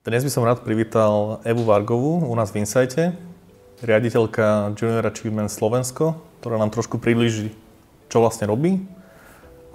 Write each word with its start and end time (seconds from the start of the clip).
Dnes 0.00 0.24
by 0.24 0.32
som 0.32 0.48
rád 0.48 0.64
privítal 0.64 1.44
Evu 1.44 1.60
Vargovú 1.68 2.24
u 2.24 2.32
nás 2.32 2.48
v 2.56 2.64
Insighte, 2.64 3.20
riaditeľka 3.84 4.72
Junior 4.72 5.04
Achievement 5.04 5.52
Slovensko, 5.52 6.16
ktorá 6.40 6.56
nám 6.56 6.72
trošku 6.72 6.96
približí, 6.96 7.52
čo 8.08 8.24
vlastne 8.24 8.48
robí 8.48 8.80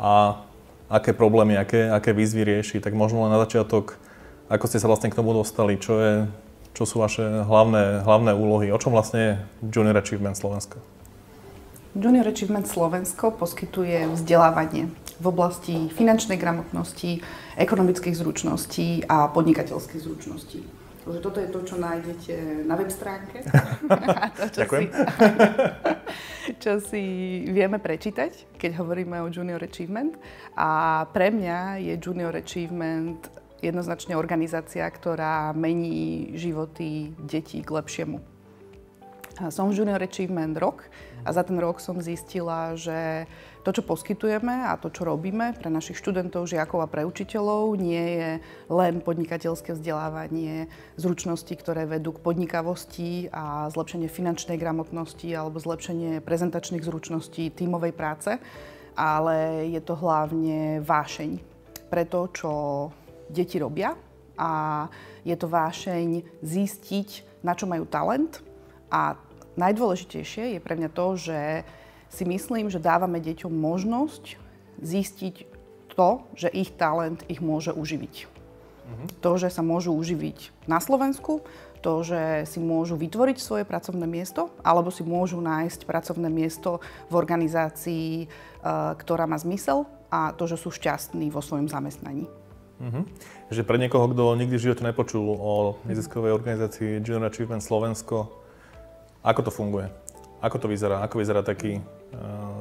a 0.01 0.41
aké 0.89 1.13
problémy, 1.13 1.61
aké, 1.61 1.93
aké 1.93 2.09
výzvy 2.09 2.41
rieši. 2.41 2.81
Tak 2.81 2.97
možno 2.97 3.21
len 3.21 3.37
na 3.37 3.45
začiatok, 3.45 4.01
ako 4.49 4.65
ste 4.65 4.81
sa 4.81 4.89
vlastne 4.89 5.13
k 5.13 5.17
tomu 5.21 5.29
dostali, 5.29 5.77
čo, 5.77 5.93
je, 6.01 6.13
čo 6.73 6.89
sú 6.89 7.05
vaše 7.05 7.21
hlavné, 7.45 8.01
hlavné 8.01 8.33
úlohy, 8.33 8.73
o 8.73 8.81
čom 8.81 8.97
vlastne 8.97 9.19
je 9.21 9.31
Junior 9.69 9.93
Achievement 9.93 10.33
Slovensko? 10.33 10.81
Junior 11.93 12.25
Achievement 12.25 12.65
Slovensko 12.65 13.29
poskytuje 13.29 14.09
vzdelávanie 14.09 14.89
v 15.19 15.25
oblasti 15.25 15.87
finančnej 15.91 16.35
gramotnosti, 16.35 17.23
ekonomických 17.55 18.15
zručností 18.15 19.07
a 19.07 19.31
podnikateľských 19.31 20.01
zručností. 20.01 20.85
Takže 21.05 21.21
toto 21.21 21.37
je 21.37 21.49
to, 21.53 21.59
čo 21.61 21.75
nájdete 21.77 22.65
na 22.65 22.73
web 22.73 22.89
stránke. 22.89 23.45
to, 24.41 24.49
čo 24.49 24.59
Ďakujem. 24.65 24.85
Si, 24.89 24.97
čo 26.65 26.73
si 26.81 27.03
vieme 27.45 27.77
prečítať, 27.77 28.57
keď 28.57 28.81
hovoríme 28.81 29.21
o 29.21 29.29
Junior 29.29 29.61
Achievement. 29.61 30.17
A 30.57 31.05
pre 31.13 31.29
mňa 31.29 31.77
je 31.77 31.93
Junior 32.01 32.33
Achievement 32.33 33.21
jednoznačne 33.61 34.17
organizácia, 34.17 34.81
ktorá 34.89 35.53
mení 35.53 36.33
životy 36.33 37.13
detí 37.21 37.61
k 37.61 37.69
lepšiemu. 37.69 38.17
Som 39.53 39.69
v 39.69 39.83
Junior 39.83 40.01
Achievement 40.01 40.57
rok 40.57 40.89
a 41.21 41.29
za 41.29 41.45
ten 41.45 41.61
rok 41.61 41.77
som 41.77 42.01
zistila, 42.01 42.73
že 42.73 43.29
to, 43.65 43.73
čo 43.73 43.81
poskytujeme 43.81 44.69
a 44.69 44.77
to, 44.77 44.93
čo 44.93 45.09
robíme 45.09 45.57
pre 45.57 45.73
našich 45.73 45.97
študentov, 45.97 46.45
žiakov 46.45 46.85
a 46.85 46.91
pre 46.91 47.01
učiteľov, 47.01 47.73
nie 47.81 48.05
je 48.21 48.29
len 48.69 49.01
podnikateľské 49.01 49.73
vzdelávanie, 49.73 50.69
zručnosti, 51.01 51.49
ktoré 51.49 51.89
vedú 51.89 52.13
k 52.13 52.21
podnikavosti 52.21 53.33
a 53.33 53.65
zlepšenie 53.73 54.05
finančnej 54.05 54.61
gramotnosti 54.61 55.25
alebo 55.33 55.57
zlepšenie 55.57 56.21
prezentačných 56.21 56.85
zručností 56.85 57.49
tímovej 57.49 57.97
práce, 57.97 58.37
ale 58.93 59.65
je 59.73 59.81
to 59.81 59.97
hlavne 59.97 60.85
vášeň 60.85 61.41
pre 61.89 62.05
to, 62.05 62.29
čo 62.37 62.51
deti 63.33 63.57
robia. 63.57 63.97
A 64.37 64.85
je 65.25 65.33
to 65.33 65.49
vášeň 65.49 66.21
zistiť, 66.45 67.41
na 67.41 67.57
čo 67.57 67.65
majú 67.65 67.89
talent. 67.89 68.45
A 68.93 69.17
najdôležitejšie 69.57 70.53
je 70.53 70.59
pre 70.61 70.77
mňa 70.77 70.89
to, 70.93 71.07
že 71.17 71.39
si 72.15 72.23
myslím, 72.23 72.71
že 72.71 72.79
dávame 72.79 73.19
deťom 73.19 73.51
možnosť 73.51 74.39
zistiť 74.79 75.35
to, 75.91 76.23
že 76.35 76.47
ich 76.51 76.71
talent 76.75 77.27
ich 77.27 77.43
môže 77.43 77.75
uživiť. 77.75 78.15
Mm-hmm. 78.85 79.07
To, 79.19 79.31
že 79.35 79.51
sa 79.51 79.59
môžu 79.59 79.91
uživiť 79.91 80.67
na 80.69 80.79
Slovensku, 80.79 81.43
to, 81.83 82.01
že 82.01 82.49
si 82.49 82.57
môžu 82.57 82.97
vytvoriť 82.97 83.37
svoje 83.37 83.63
pracovné 83.67 84.09
miesto, 84.09 84.49
alebo 84.65 84.89
si 84.89 85.05
môžu 85.05 85.37
nájsť 85.37 85.85
pracovné 85.85 86.33
miesto 86.33 86.81
v 87.09 87.13
organizácii, 87.13 88.25
uh, 88.25 88.97
ktorá 88.97 89.29
má 89.29 89.37
zmysel 89.37 89.85
a 90.09 90.33
to, 90.33 90.49
že 90.49 90.57
sú 90.57 90.73
šťastní 90.73 91.29
vo 91.29 91.45
svojom 91.45 91.69
zamestnaní. 91.69 92.25
Mm-hmm. 92.81 93.03
Že 93.53 93.61
pre 93.63 93.77
niekoho, 93.79 94.11
kto 94.11 94.35
nikdy 94.35 94.57
v 94.57 94.65
živote 94.69 94.83
nepočul 94.83 95.23
o 95.23 95.79
neziskovej 95.87 96.35
organizácii 96.35 96.99
Junior 96.99 97.29
Achievement 97.31 97.63
Slovensko, 97.63 98.33
ako 99.23 99.41
to 99.47 99.51
funguje? 99.53 99.87
Ako 100.43 100.61
to 100.61 100.67
vyzerá? 100.69 101.01
Ako 101.01 101.21
vyzerá 101.21 101.41
taký 101.41 101.81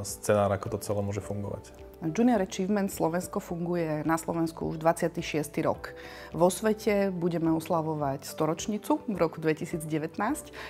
scenár, 0.04 0.52
ako 0.52 0.76
to 0.76 0.78
celé 0.84 1.00
môže 1.00 1.20
fungovať? 1.24 1.83
Junior 2.02 2.42
Achievement 2.42 2.92
Slovensko 2.92 3.40
funguje 3.40 4.02
na 4.02 4.18
Slovensku 4.18 4.74
už 4.74 4.82
26. 4.82 5.62
rok. 5.62 5.94
Vo 6.34 6.50
svete 6.50 7.14
budeme 7.14 7.54
oslavovať 7.54 8.26
storočnicu 8.26 9.06
v 9.06 9.16
roku 9.16 9.38
2019, 9.38 9.86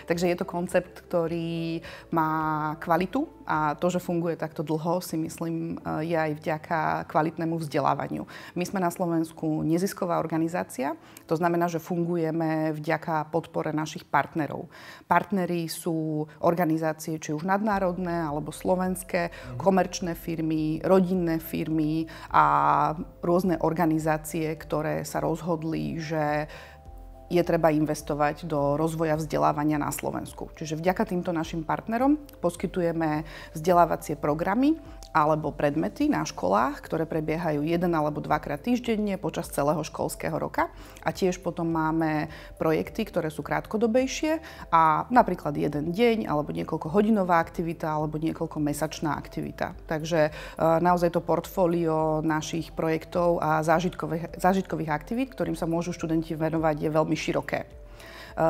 takže 0.05 0.29
je 0.29 0.37
to 0.37 0.45
koncept, 0.45 1.01
ktorý 1.09 1.81
má 2.13 2.31
kvalitu 2.79 3.25
a 3.49 3.73
to, 3.75 3.89
že 3.89 4.05
funguje 4.05 4.37
takto 4.37 4.61
dlho, 4.61 5.01
si 5.01 5.17
myslím, 5.17 5.81
je 6.05 6.17
aj 6.17 6.33
vďaka 6.41 6.79
kvalitnému 7.09 7.57
vzdelávaniu. 7.57 8.29
My 8.53 8.65
sme 8.69 8.85
na 8.85 8.93
Slovensku 8.93 9.65
nezisková 9.65 10.21
organizácia, 10.21 10.95
to 11.25 11.37
znamená, 11.41 11.67
že 11.73 11.81
fungujeme 11.81 12.77
vďaka 12.77 13.33
podpore 13.33 13.73
našich 13.73 14.05
partnerov. 14.05 14.69
Partneri 15.09 15.67
sú 15.73 16.29
organizácie 16.45 17.17
či 17.17 17.33
už 17.33 17.49
nadnárodné 17.49 18.29
alebo 18.29 18.53
slovenské, 18.53 19.33
komerčné 19.57 20.13
firmy, 20.13 20.85
rodinné 20.85 21.14
rodinné 21.15 21.39
firmy 21.39 22.11
a 22.35 22.91
rôzne 23.23 23.63
organizácie, 23.63 24.51
ktoré 24.59 25.07
sa 25.07 25.23
rozhodli, 25.23 26.03
že 26.03 26.51
je 27.33 27.43
treba 27.43 27.73
investovať 27.73 28.45
do 28.45 28.77
rozvoja 28.77 29.17
vzdelávania 29.17 29.81
na 29.81 29.89
Slovensku. 29.89 30.53
Čiže 30.55 30.77
vďaka 30.81 31.09
týmto 31.09 31.33
našim 31.33 31.65
partnerom 31.65 32.21
poskytujeme 32.41 33.25
vzdelávacie 33.57 34.17
programy 34.19 34.77
alebo 35.15 35.55
predmety 35.55 36.11
na 36.11 36.27
školách, 36.27 36.83
ktoré 36.83 37.07
prebiehajú 37.07 37.63
jeden 37.63 37.95
alebo 37.95 38.19
dvakrát 38.19 38.67
týždenne 38.67 39.15
počas 39.15 39.47
celého 39.47 39.79
školského 39.87 40.35
roka. 40.35 40.75
A 41.07 41.15
tiež 41.15 41.39
potom 41.39 41.71
máme 41.71 42.27
projekty, 42.59 43.07
ktoré 43.07 43.31
sú 43.31 43.47
krátkodobejšie 43.47 44.43
a 44.75 45.07
napríklad 45.15 45.55
jeden 45.55 45.95
deň 45.95 46.27
alebo 46.27 46.51
niekoľko 46.51 46.91
hodinová 46.91 47.39
aktivita 47.39 47.95
alebo 47.95 48.19
niekoľko 48.19 48.59
mesačná 48.59 49.15
aktivita. 49.15 49.79
Takže 49.87 50.21
e, 50.29 50.31
naozaj 50.59 51.15
to 51.15 51.23
portfólio 51.23 52.19
našich 52.27 52.75
projektov 52.75 53.39
a 53.39 53.63
zážitkových, 53.63 54.43
zážitkových 54.43 54.91
aktivít, 54.91 55.31
ktorým 55.31 55.55
sa 55.55 55.71
môžu 55.71 55.95
študenti 55.95 56.35
venovať, 56.35 56.83
je 56.83 56.91
veľmi 56.91 57.14
široké. 57.17 57.65
E, 57.65 57.69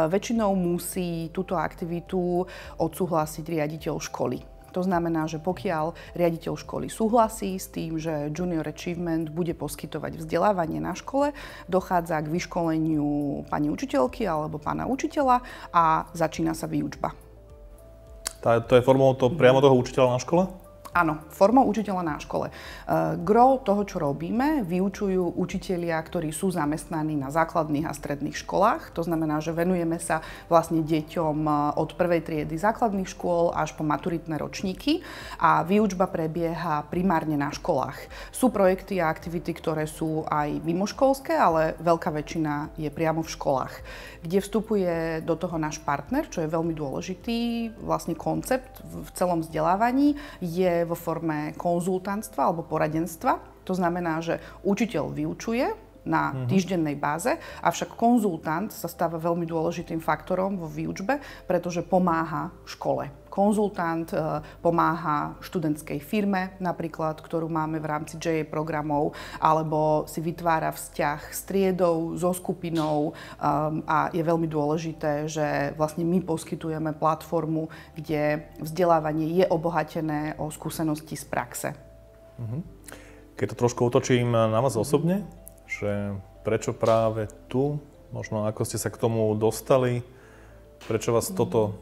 väčšinou 0.08 0.52
musí 0.56 1.28
túto 1.30 1.56
aktivitu 1.56 2.44
odsúhlasiť 2.80 3.44
riaditeľ 3.44 3.96
školy. 4.00 4.54
To 4.74 4.82
znamená, 4.82 5.30
že 5.30 5.38
pokiaľ 5.38 5.94
riaditeľ 6.18 6.58
školy 6.58 6.90
súhlasí 6.90 7.54
s 7.54 7.70
tým, 7.70 7.94
že 7.94 8.34
Junior 8.34 8.66
Achievement 8.66 9.30
bude 9.30 9.54
poskytovať 9.54 10.18
vzdelávanie 10.18 10.82
na 10.82 10.98
škole, 10.98 11.30
dochádza 11.70 12.18
k 12.26 12.32
vyškoleniu 12.34 13.46
pani 13.46 13.70
učiteľky 13.70 14.26
alebo 14.26 14.58
pána 14.58 14.90
učiteľa 14.90 15.46
a 15.70 16.10
začína 16.10 16.58
sa 16.58 16.66
výučba. 16.66 17.14
To 18.44 18.74
je 18.76 18.84
formou 18.84 19.14
to 19.16 19.32
priamo 19.32 19.64
toho 19.64 19.78
učiteľa 19.78 20.18
na 20.18 20.20
škole? 20.20 20.63
Áno, 20.94 21.26
formou 21.34 21.66
učiteľa 21.66 22.06
na 22.06 22.22
škole. 22.22 22.54
Uh, 22.54 23.18
gro 23.18 23.58
toho, 23.58 23.82
čo 23.82 23.98
robíme, 23.98 24.62
vyučujú 24.62 25.34
učitelia, 25.34 25.98
ktorí 25.98 26.30
sú 26.30 26.54
zamestnaní 26.54 27.18
na 27.18 27.34
základných 27.34 27.90
a 27.90 27.96
stredných 27.98 28.38
školách. 28.38 28.94
To 28.94 29.02
znamená, 29.02 29.42
že 29.42 29.50
venujeme 29.50 29.98
sa 29.98 30.22
vlastne 30.46 30.86
deťom 30.86 31.36
e, 31.42 31.52
od 31.74 31.90
prvej 31.98 32.22
triedy 32.22 32.54
základných 32.54 33.10
škôl 33.10 33.50
až 33.50 33.74
po 33.74 33.82
maturitné 33.82 34.38
ročníky 34.38 35.02
a 35.42 35.66
výučba 35.66 36.06
prebieha 36.06 36.86
primárne 36.86 37.34
na 37.34 37.50
školách. 37.50 37.98
Sú 38.30 38.54
projekty 38.54 39.02
a 39.02 39.10
aktivity, 39.10 39.50
ktoré 39.50 39.90
sú 39.90 40.22
aj 40.30 40.62
mimoškolské, 40.62 41.34
ale 41.34 41.74
veľká 41.82 42.14
väčšina 42.14 42.78
je 42.78 42.90
priamo 42.92 43.26
v 43.26 43.32
školách, 43.34 43.74
kde 44.22 44.38
vstupuje 44.38 44.94
do 45.26 45.34
toho 45.34 45.58
náš 45.58 45.82
partner, 45.82 46.30
čo 46.30 46.44
je 46.44 46.54
veľmi 46.54 46.76
dôležitý 46.76 47.72
vlastne 47.82 48.14
koncept 48.14 48.78
v 48.84 49.08
celom 49.16 49.42
vzdelávaní, 49.42 50.14
je 50.38 50.83
vo 50.84 50.96
forme 50.96 51.56
konzultantstva 51.56 52.52
alebo 52.52 52.64
poradenstva. 52.64 53.64
To 53.64 53.72
znamená, 53.72 54.20
že 54.20 54.40
učiteľ 54.62 55.10
vyučuje 55.10 55.66
na 56.04 56.36
mhm. 56.36 56.46
týždennej 56.52 56.96
báze, 57.00 57.32
avšak 57.64 57.96
konzultant 57.96 58.68
sa 58.70 58.86
stáva 58.86 59.16
veľmi 59.16 59.48
dôležitým 59.48 60.04
faktorom 60.04 60.60
vo 60.60 60.68
výučbe, 60.68 61.18
pretože 61.48 61.80
pomáha 61.80 62.52
škole. 62.68 63.08
Konzultant 63.34 64.14
e, 64.14 64.38
pomáha 64.62 65.34
študentskej 65.42 65.98
firme, 65.98 66.54
napríklad, 66.62 67.18
ktorú 67.18 67.50
máme 67.50 67.82
v 67.82 67.90
rámci 67.90 68.14
JA 68.22 68.46
programov, 68.46 69.18
alebo 69.42 70.06
si 70.06 70.22
vytvára 70.22 70.70
vzťah 70.70 71.34
s 71.34 71.42
triedou, 71.42 72.14
so 72.14 72.30
skupinou 72.30 73.10
um, 73.10 73.82
a 73.90 74.06
je 74.14 74.22
veľmi 74.22 74.46
dôležité, 74.46 75.26
že 75.26 75.74
vlastne 75.74 76.06
my 76.06 76.22
poskytujeme 76.22 76.94
platformu, 76.94 77.74
kde 77.98 78.46
vzdelávanie 78.62 79.42
je 79.42 79.44
obohatené 79.50 80.38
o 80.38 80.54
skúsenosti 80.54 81.18
z 81.18 81.24
praxe. 81.26 81.68
Mhm. 82.38 82.62
Keď 83.34 83.46
to 83.50 83.60
trošku 83.66 83.82
otočím 83.90 84.30
na 84.30 84.62
vás 84.62 84.78
osobne, 84.78 85.26
že 85.66 86.14
prečo 86.46 86.70
práve 86.70 87.26
tu, 87.50 87.82
možno 88.14 88.46
ako 88.46 88.62
ste 88.62 88.78
sa 88.78 88.94
k 88.94 89.00
tomu 89.00 89.26
dostali, 89.34 90.06
prečo 90.86 91.10
vás 91.10 91.32
mm. 91.32 91.34
toto 91.34 91.74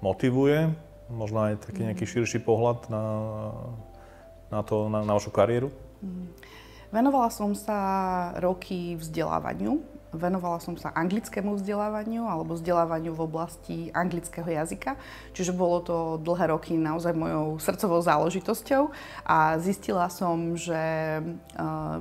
motivuje, 0.00 0.72
možno 1.08 1.48
aj 1.48 1.64
taký 1.64 1.88
nejaký 1.88 2.04
mhm. 2.04 2.12
širší 2.12 2.38
pohľad 2.44 2.88
na, 2.92 3.04
na, 4.52 4.60
to, 4.62 4.88
na, 4.92 5.04
na 5.04 5.12
vašu 5.16 5.32
kariéru? 5.32 5.72
Mm. 5.98 6.30
Venovala 6.88 7.28
som 7.28 7.52
sa 7.52 7.76
roky 8.40 8.96
vzdelávaniu. 8.96 9.84
Venovala 10.08 10.56
som 10.56 10.72
sa 10.72 10.88
anglickému 10.96 11.60
vzdelávaniu 11.60 12.24
alebo 12.24 12.56
vzdelávaniu 12.56 13.12
v 13.12 13.24
oblasti 13.28 13.76
anglického 13.92 14.48
jazyka. 14.48 14.96
Čiže 15.36 15.52
bolo 15.52 15.84
to 15.84 15.96
dlhé 16.24 16.48
roky 16.48 16.80
naozaj 16.80 17.12
mojou 17.12 17.60
srdcovou 17.60 18.00
záležitosťou 18.00 18.88
a 19.28 19.60
zistila 19.60 20.08
som, 20.08 20.56
že 20.56 20.80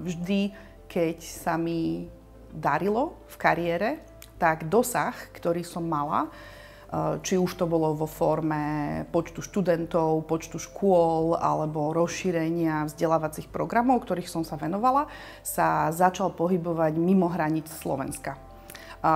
vždy 0.08 0.56
keď 0.88 1.20
sa 1.20 1.60
mi 1.60 2.08
darilo 2.56 3.20
v 3.28 3.36
kariére, 3.36 3.90
tak 4.40 4.72
dosah, 4.72 5.14
ktorý 5.36 5.68
som 5.68 5.84
mala, 5.84 6.32
či 7.20 7.36
už 7.36 7.52
to 7.60 7.68
bolo 7.68 7.92
vo 7.92 8.08
forme 8.08 9.04
počtu 9.12 9.44
študentov, 9.44 10.24
počtu 10.24 10.56
škôl 10.56 11.36
alebo 11.36 11.92
rozšírenia 11.92 12.88
vzdelávacích 12.88 13.52
programov, 13.52 14.08
ktorých 14.08 14.32
som 14.32 14.48
sa 14.48 14.56
venovala, 14.56 15.12
sa 15.44 15.92
začal 15.92 16.32
pohybovať 16.32 16.96
mimo 16.96 17.28
hraníc 17.28 17.68
Slovenska. 17.84 18.40
A, 18.98 19.14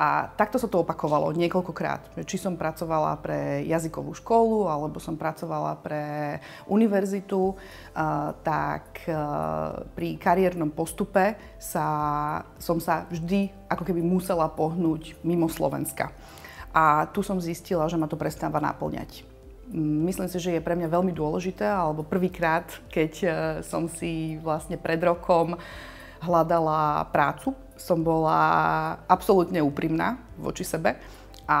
a 0.00 0.08
takto 0.32 0.56
sa 0.56 0.64
to 0.64 0.80
opakovalo 0.80 1.36
niekoľkokrát. 1.36 2.24
Či 2.24 2.40
som 2.40 2.56
pracovala 2.56 3.20
pre 3.20 3.60
jazykovú 3.68 4.16
školu, 4.16 4.64
alebo 4.64 4.96
som 4.96 5.12
pracovala 5.12 5.76
pre 5.76 6.04
univerzitu, 6.64 7.52
a, 7.92 8.32
tak 8.40 9.04
a, 9.04 9.84
pri 9.92 10.16
kariérnom 10.16 10.72
postupe 10.72 11.36
sa, 11.60 11.86
som 12.56 12.80
sa 12.80 13.04
vždy 13.12 13.68
ako 13.68 13.82
keby 13.84 14.00
musela 14.00 14.48
pohnúť 14.48 15.20
mimo 15.20 15.52
Slovenska. 15.52 16.08
A 16.70 17.10
tu 17.10 17.26
som 17.26 17.42
zistila, 17.42 17.90
že 17.90 17.98
ma 17.98 18.06
to 18.06 18.14
prestáva 18.14 18.62
naplňať. 18.62 19.26
Myslím 19.74 20.26
si, 20.26 20.38
že 20.42 20.54
je 20.58 20.62
pre 20.62 20.74
mňa 20.74 20.90
veľmi 20.90 21.14
dôležité, 21.14 21.62
alebo 21.62 22.02
prvýkrát, 22.02 22.66
keď 22.90 23.12
e, 23.22 23.28
som 23.62 23.86
si 23.86 24.34
vlastne 24.42 24.74
pred 24.74 24.98
rokom 24.98 25.54
hľadala 26.18 27.06
prácu, 27.14 27.54
som 27.78 28.02
bola 28.02 28.42
absolútne 29.06 29.62
úprimná 29.62 30.18
voči 30.36 30.66
sebe 30.66 30.98
a 31.46 31.60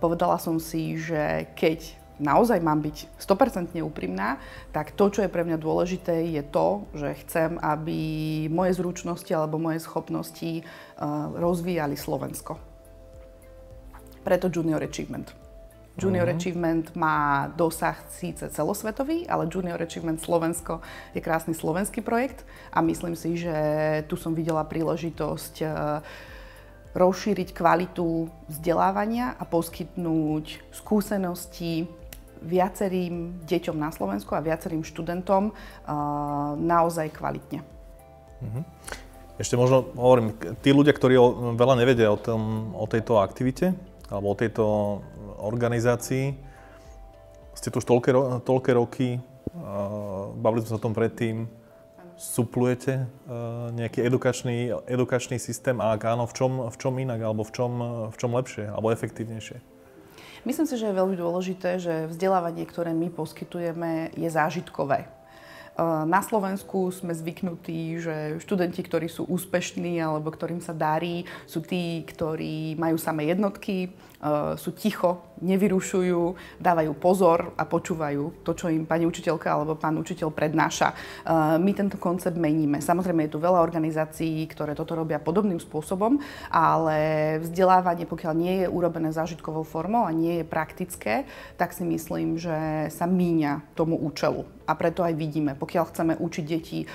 povedala 0.00 0.40
som 0.40 0.56
si, 0.56 0.96
že 0.98 1.52
keď 1.52 1.94
naozaj 2.16 2.58
mám 2.64 2.80
byť 2.80 3.20
100% 3.20 3.76
úprimná, 3.84 4.40
tak 4.72 4.96
to, 4.96 5.12
čo 5.12 5.20
je 5.20 5.30
pre 5.32 5.44
mňa 5.44 5.60
dôležité, 5.60 6.32
je 6.32 6.42
to, 6.48 6.88
že 6.96 7.22
chcem, 7.28 7.60
aby 7.60 8.00
moje 8.48 8.80
zručnosti 8.80 9.30
alebo 9.36 9.60
moje 9.60 9.84
schopnosti 9.84 10.60
e, 10.60 10.62
rozvíjali 11.36 11.92
Slovensko 11.92 12.71
preto 14.24 14.48
Junior 14.48 14.82
Achievement. 14.82 15.34
Junior 15.98 16.24
uh-huh. 16.24 16.36
Achievement 16.40 16.96
má 16.96 17.52
dosah 17.52 18.00
síce 18.08 18.48
celosvetový, 18.48 19.28
ale 19.28 19.44
Junior 19.52 19.76
Achievement 19.76 20.16
Slovensko 20.16 20.80
je 21.12 21.20
krásny 21.20 21.52
slovenský 21.52 22.00
projekt 22.00 22.48
a 22.72 22.80
myslím 22.80 23.12
si, 23.12 23.36
že 23.36 23.52
tu 24.08 24.16
som 24.16 24.32
videla 24.32 24.64
príležitosť 24.64 25.54
e, 25.60 25.66
rozšíriť 26.96 27.52
kvalitu 27.52 28.28
vzdelávania 28.48 29.36
a 29.36 29.44
poskytnúť 29.44 30.64
skúsenosti 30.72 31.88
viacerým 32.42 33.44
deťom 33.44 33.76
na 33.76 33.92
Slovensku 33.92 34.34
a 34.34 34.42
viacerým 34.42 34.82
študentom 34.82 35.54
uh, 35.54 35.54
naozaj 36.58 37.14
kvalitne. 37.14 37.62
Uh-huh. 38.42 38.62
Ešte 39.38 39.54
možno 39.54 39.94
hovorím, 39.94 40.34
tí 40.58 40.74
ľudia, 40.74 40.90
ktorí 40.90 41.16
veľa 41.54 41.74
nevedia 41.78 42.10
o, 42.10 42.18
tom, 42.18 42.74
o 42.74 42.84
tejto 42.90 43.22
aktivite, 43.22 43.78
alebo 44.12 44.28
o 44.30 44.36
tejto 44.36 44.64
organizácii. 45.40 46.36
Ste 47.56 47.68
tu 47.72 47.80
už 47.80 47.88
toľké, 47.88 48.12
toľké 48.44 48.70
roky, 48.76 49.16
bavili 50.36 50.60
sme 50.64 50.70
sa 50.72 50.78
o 50.78 50.84
tom 50.84 50.92
predtým, 50.92 51.48
suplujete 52.20 53.08
nejaký 53.72 54.04
edukačný, 54.04 54.84
edukačný 54.84 55.40
systém 55.40 55.80
a 55.80 55.96
ak 55.96 56.12
áno, 56.12 56.28
v 56.28 56.34
čom, 56.36 56.52
v 56.68 56.76
čom 56.76 56.94
inak, 57.00 57.18
alebo 57.24 57.42
v 57.42 57.52
čom, 57.56 57.72
v 58.12 58.16
čom 58.20 58.30
lepšie, 58.36 58.68
alebo 58.68 58.92
efektívnejšie? 58.92 59.58
Myslím 60.42 60.66
si, 60.66 60.74
že 60.74 60.90
je 60.90 60.98
veľmi 60.98 61.14
dôležité, 61.14 61.78
že 61.78 62.10
vzdelávanie, 62.10 62.66
ktoré 62.66 62.90
my 62.90 63.14
poskytujeme, 63.14 64.10
je 64.14 64.26
zážitkové. 64.26 65.06
Na 65.80 66.20
Slovensku 66.20 66.92
sme 66.92 67.16
zvyknutí, 67.16 67.96
že 67.96 68.36
študenti, 68.44 68.84
ktorí 68.84 69.08
sú 69.08 69.24
úspešní 69.24 70.04
alebo 70.04 70.28
ktorým 70.28 70.60
sa 70.60 70.76
darí, 70.76 71.24
sú 71.48 71.64
tí, 71.64 72.04
ktorí 72.04 72.76
majú 72.76 73.00
samé 73.00 73.32
jednotky, 73.32 73.88
sú 74.60 74.70
ticho, 74.76 75.24
nevyrušujú, 75.42 76.22
dávajú 76.62 76.92
pozor 76.96 77.50
a 77.58 77.66
počúvajú 77.66 78.46
to, 78.46 78.54
čo 78.54 78.70
im 78.70 78.86
pani 78.86 79.04
učiteľka 79.04 79.50
alebo 79.50 79.74
pán 79.74 79.98
učiteľ 79.98 80.30
prednáša. 80.30 80.94
My 81.58 81.74
tento 81.74 81.98
koncept 81.98 82.38
meníme. 82.38 82.78
Samozrejme 82.78 83.26
je 83.26 83.34
tu 83.34 83.42
veľa 83.42 83.58
organizácií, 83.58 84.46
ktoré 84.46 84.78
toto 84.78 84.94
robia 84.94 85.18
podobným 85.18 85.58
spôsobom, 85.58 86.22
ale 86.48 87.36
vzdelávanie, 87.42 88.06
pokiaľ 88.06 88.32
nie 88.38 88.54
je 88.62 88.70
urobené 88.70 89.10
zážitkovou 89.10 89.66
formou 89.66 90.06
a 90.06 90.14
nie 90.14 90.40
je 90.40 90.46
praktické, 90.46 91.26
tak 91.58 91.74
si 91.74 91.82
myslím, 91.82 92.38
že 92.38 92.86
sa 92.94 93.10
míňa 93.10 93.74
tomu 93.74 93.98
účelu. 93.98 94.46
A 94.62 94.78
preto 94.78 95.02
aj 95.02 95.18
vidíme, 95.18 95.58
pokiaľ 95.58 95.84
chceme 95.90 96.14
učiť 96.22 96.44
deti 96.46 96.86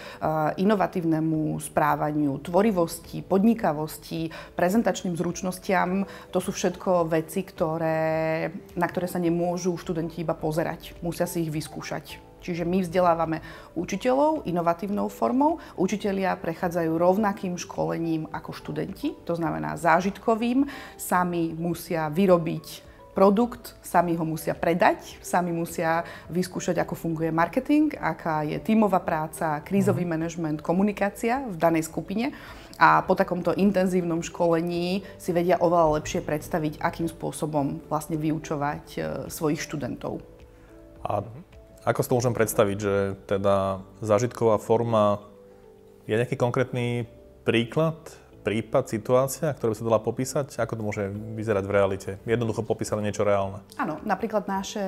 inovatívnemu 0.55 1.59
správaniu, 1.59 2.39
tvorivosti, 2.39 3.19
podnikavosti, 3.27 4.31
prezentačným 4.55 5.19
zručnostiam, 5.19 6.07
to 6.31 6.39
sú 6.39 6.55
všetko 6.55 7.11
veci, 7.11 7.43
ktoré 7.43 8.36
na 8.77 8.87
ktoré 8.87 9.07
sa 9.09 9.21
nemôžu 9.21 9.75
študenti 9.77 10.23
iba 10.23 10.37
pozerať. 10.37 10.97
Musia 11.01 11.25
si 11.25 11.45
ich 11.45 11.51
vyskúšať. 11.53 12.19
Čiže 12.41 12.63
my 12.63 12.85
vzdelávame 12.85 13.43
učiteľov 13.73 14.45
inovatívnou 14.47 15.09
formou. 15.09 15.59
Učitelia 15.75 16.37
prechádzajú 16.37 16.95
rovnakým 16.95 17.57
školením 17.57 18.29
ako 18.29 18.53
študenti, 18.53 19.17
to 19.25 19.33
znamená 19.35 19.75
zážitkovým. 19.75 20.69
Sami 20.95 21.51
musia 21.57 22.07
vyrobiť 22.13 22.87
produkt, 23.17 23.73
sami 23.81 24.13
ho 24.13 24.21
musia 24.21 24.53
predať, 24.53 25.17
sami 25.25 25.49
musia 25.49 26.05
vyskúšať, 26.29 26.77
ako 26.77 26.93
funguje 26.93 27.33
marketing, 27.33 27.97
aká 27.97 28.45
je 28.45 28.61
tímová 28.61 29.01
práca, 29.01 29.57
krízový 29.65 30.05
mm. 30.05 30.11
manažment, 30.13 30.57
komunikácia 30.61 31.41
v 31.49 31.57
danej 31.57 31.89
skupine 31.89 32.29
a 32.77 33.01
po 33.01 33.17
takomto 33.17 33.53
intenzívnom 33.57 34.21
školení 34.21 35.01
si 35.17 35.29
vedia 35.33 35.57
oveľa 35.57 36.01
lepšie 36.01 36.21
predstaviť, 36.21 36.77
akým 36.79 37.09
spôsobom 37.09 37.81
vlastne 37.89 38.15
vyučovať 38.21 38.85
e, 38.95 38.99
svojich 39.33 39.61
študentov. 39.61 40.21
A 41.01 41.25
ako 41.87 41.99
si 42.03 42.09
to 42.09 42.17
môžem 42.21 42.35
predstaviť, 42.37 42.77
že 42.77 42.95
teda 43.25 43.81
zážitková 44.03 44.61
forma 44.61 45.23
je 46.05 46.15
nejaký 46.15 46.37
konkrétny 46.37 47.07
príklad 47.47 47.97
prípad, 48.47 48.87
situácia, 48.87 49.51
ktorá 49.51 49.75
by 49.75 49.77
sa 49.77 49.87
dala 49.91 49.99
popísať? 49.99 50.47
Ako 50.63 50.79
to 50.79 50.83
môže 50.87 51.03
vyzerať 51.11 51.63
v 51.67 51.71
realite? 51.75 52.09
Jednoducho 52.23 52.63
popísané 52.63 53.03
niečo 53.03 53.27
reálne. 53.27 53.59
Áno, 53.75 53.99
napríklad 54.07 54.47
naše 54.47 54.79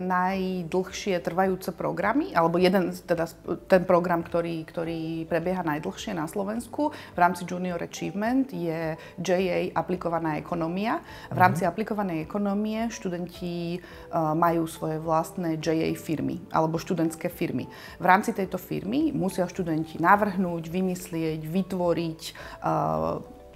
najdlhšie 0.00 1.20
trvajúce 1.20 1.76
programy, 1.76 2.32
alebo 2.32 2.56
jeden, 2.56 2.96
teda 2.96 3.28
ten 3.68 3.84
program, 3.84 4.24
ktorý, 4.24 4.64
ktorý 4.64 5.28
prebieha 5.28 5.60
najdlhšie 5.60 6.16
na 6.16 6.24
Slovensku 6.24 6.94
v 7.12 7.18
rámci 7.18 7.44
Junior 7.44 7.76
Achievement 7.82 8.48
je 8.48 8.96
JA 9.20 9.60
aplikovaná 9.76 10.38
ekonomia. 10.38 11.02
V 11.28 11.38
rámci 11.38 11.62
mm-hmm. 11.62 11.72
aplikovanej 11.74 12.18
ekonomie 12.24 12.80
študenti 12.88 13.78
uh, 13.78 14.32
majú 14.32 14.64
svoje 14.64 14.96
vlastné 15.02 15.58
JA 15.58 15.92
firmy 15.98 16.40
alebo 16.54 16.80
študentské 16.80 17.28
firmy. 17.28 17.68
V 17.98 18.06
rámci 18.06 18.32
tejto 18.32 18.56
firmy 18.56 19.10
musia 19.12 19.44
študenti 19.44 19.98
navrhnúť, 19.98 20.64
vymyslieť, 20.70 21.40
vytvoriť 21.44 22.20
uh, 22.62 23.01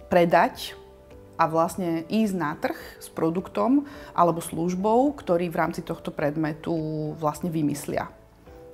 predať 0.07 0.79
a 1.37 1.45
vlastne 1.45 2.09
ísť 2.09 2.35
na 2.35 2.57
trh 2.57 2.79
s 2.97 3.13
produktom 3.13 3.85
alebo 4.17 4.41
službou, 4.41 5.13
ktorý 5.13 5.53
v 5.53 5.61
rámci 5.61 5.85
tohto 5.85 6.09
predmetu 6.09 6.73
vlastne 7.21 7.53
vymyslia. 7.53 8.09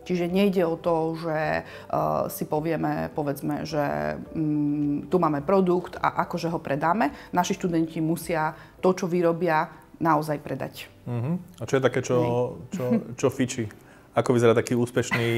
Čiže 0.03 0.35
nejde 0.35 0.67
o 0.67 0.75
to, 0.75 1.15
že 1.15 1.63
uh, 1.63 2.27
si 2.27 2.43
povieme, 2.43 3.15
povedzme, 3.15 3.63
že 3.63 4.19
um, 4.35 5.07
tu 5.07 5.17
máme 5.23 5.47
produkt 5.47 5.95
a 5.95 6.27
akože 6.27 6.51
ho 6.51 6.59
predáme. 6.59 7.15
Naši 7.31 7.55
študenti 7.55 8.03
musia 8.03 8.51
to, 8.83 8.91
čo 8.99 9.07
vyrobia, 9.07 9.71
naozaj 10.03 10.43
predať. 10.43 10.91
Uh-huh. 11.07 11.39
A 11.39 11.63
čo 11.63 11.79
je 11.79 11.83
také, 11.87 12.03
čo, 12.03 12.19
čo, 12.75 13.15
čo 13.15 13.31
fičí? 13.31 13.71
Ako 14.19 14.35
vyzerá 14.35 14.59
taký 14.59 14.75
úspešný 14.75 15.29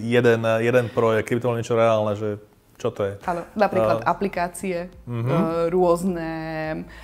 jeden, 0.00 0.40
jeden 0.64 0.86
projekt, 0.88 1.28
keby 1.28 1.40
to 1.44 1.48
bolo 1.52 1.60
niečo 1.60 1.76
reálne, 1.76 2.16
že 2.16 2.40
čo 2.76 2.92
to 2.92 3.08
je? 3.08 3.14
Áno, 3.24 3.48
napríklad 3.56 4.04
uh, 4.04 4.06
aplikácie, 4.06 4.92
uh-huh. 5.08 5.72
rôzne 5.72 6.28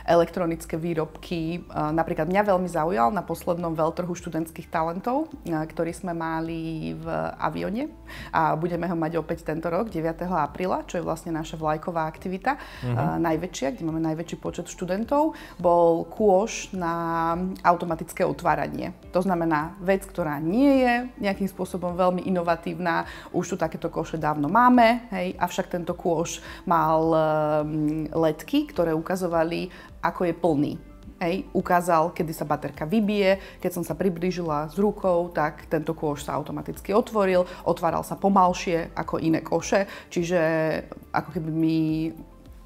elektronické 0.04 0.76
výrobky. 0.76 1.64
Napríklad 1.72 2.28
mňa 2.28 2.42
veľmi 2.44 2.68
zaujal 2.68 3.08
na 3.08 3.24
poslednom 3.24 3.72
veľtrhu 3.72 4.12
študentských 4.12 4.68
talentov, 4.68 5.32
ktorý 5.48 5.96
sme 5.96 6.12
mali 6.12 6.92
v 6.92 7.06
Avione 7.40 7.88
a 8.28 8.52
budeme 8.52 8.84
ho 8.84 8.92
mať 8.92 9.16
opäť 9.16 9.48
tento 9.48 9.72
rok, 9.72 9.88
9. 9.88 10.28
apríla, 10.28 10.84
čo 10.84 11.00
je 11.00 11.06
vlastne 11.08 11.32
naša 11.32 11.56
vlajková 11.56 12.04
aktivita, 12.04 12.60
uh-huh. 12.60 13.16
najväčšia, 13.16 13.72
kde 13.72 13.88
máme 13.88 14.04
najväčší 14.12 14.36
počet 14.44 14.68
študentov, 14.68 15.32
bol 15.56 16.04
kôš 16.04 16.68
na 16.76 17.32
automatické 17.64 18.28
otváranie. 18.28 18.92
To 19.16 19.24
znamená 19.24 19.72
vec, 19.80 20.04
ktorá 20.04 20.36
nie 20.36 20.84
je 20.84 20.94
nejakým 21.16 21.48
spôsobom 21.48 21.96
veľmi 21.96 22.28
inovatívna, 22.28 23.08
už 23.32 23.54
tu 23.54 23.56
takéto 23.56 23.88
koše 23.88 24.20
dávno 24.20 24.52
máme, 24.52 25.08
hej, 25.16 25.32
avšak 25.40 25.61
však 25.62 25.70
tento 25.78 25.94
kôš 25.94 26.42
mal 26.66 27.14
ehm, 27.14 28.10
letky, 28.10 28.66
ktoré 28.66 28.90
ukazovali, 28.90 29.70
ako 30.02 30.26
je 30.26 30.34
plný. 30.34 30.74
Hej, 31.22 31.46
ukázal, 31.54 32.10
kedy 32.10 32.34
sa 32.34 32.42
baterka 32.42 32.82
vybije, 32.82 33.62
keď 33.62 33.70
som 33.70 33.86
sa 33.86 33.94
priblížila 33.94 34.66
s 34.66 34.74
rukou, 34.74 35.30
tak 35.30 35.70
tento 35.70 35.94
kôš 35.94 36.26
sa 36.26 36.34
automaticky 36.34 36.90
otvoril, 36.90 37.46
otváral 37.62 38.02
sa 38.02 38.18
pomalšie 38.18 38.90
ako 38.90 39.22
iné 39.22 39.38
koše, 39.38 39.86
čiže 40.10 40.42
ako 41.14 41.30
keby 41.30 41.50
mi 41.54 42.10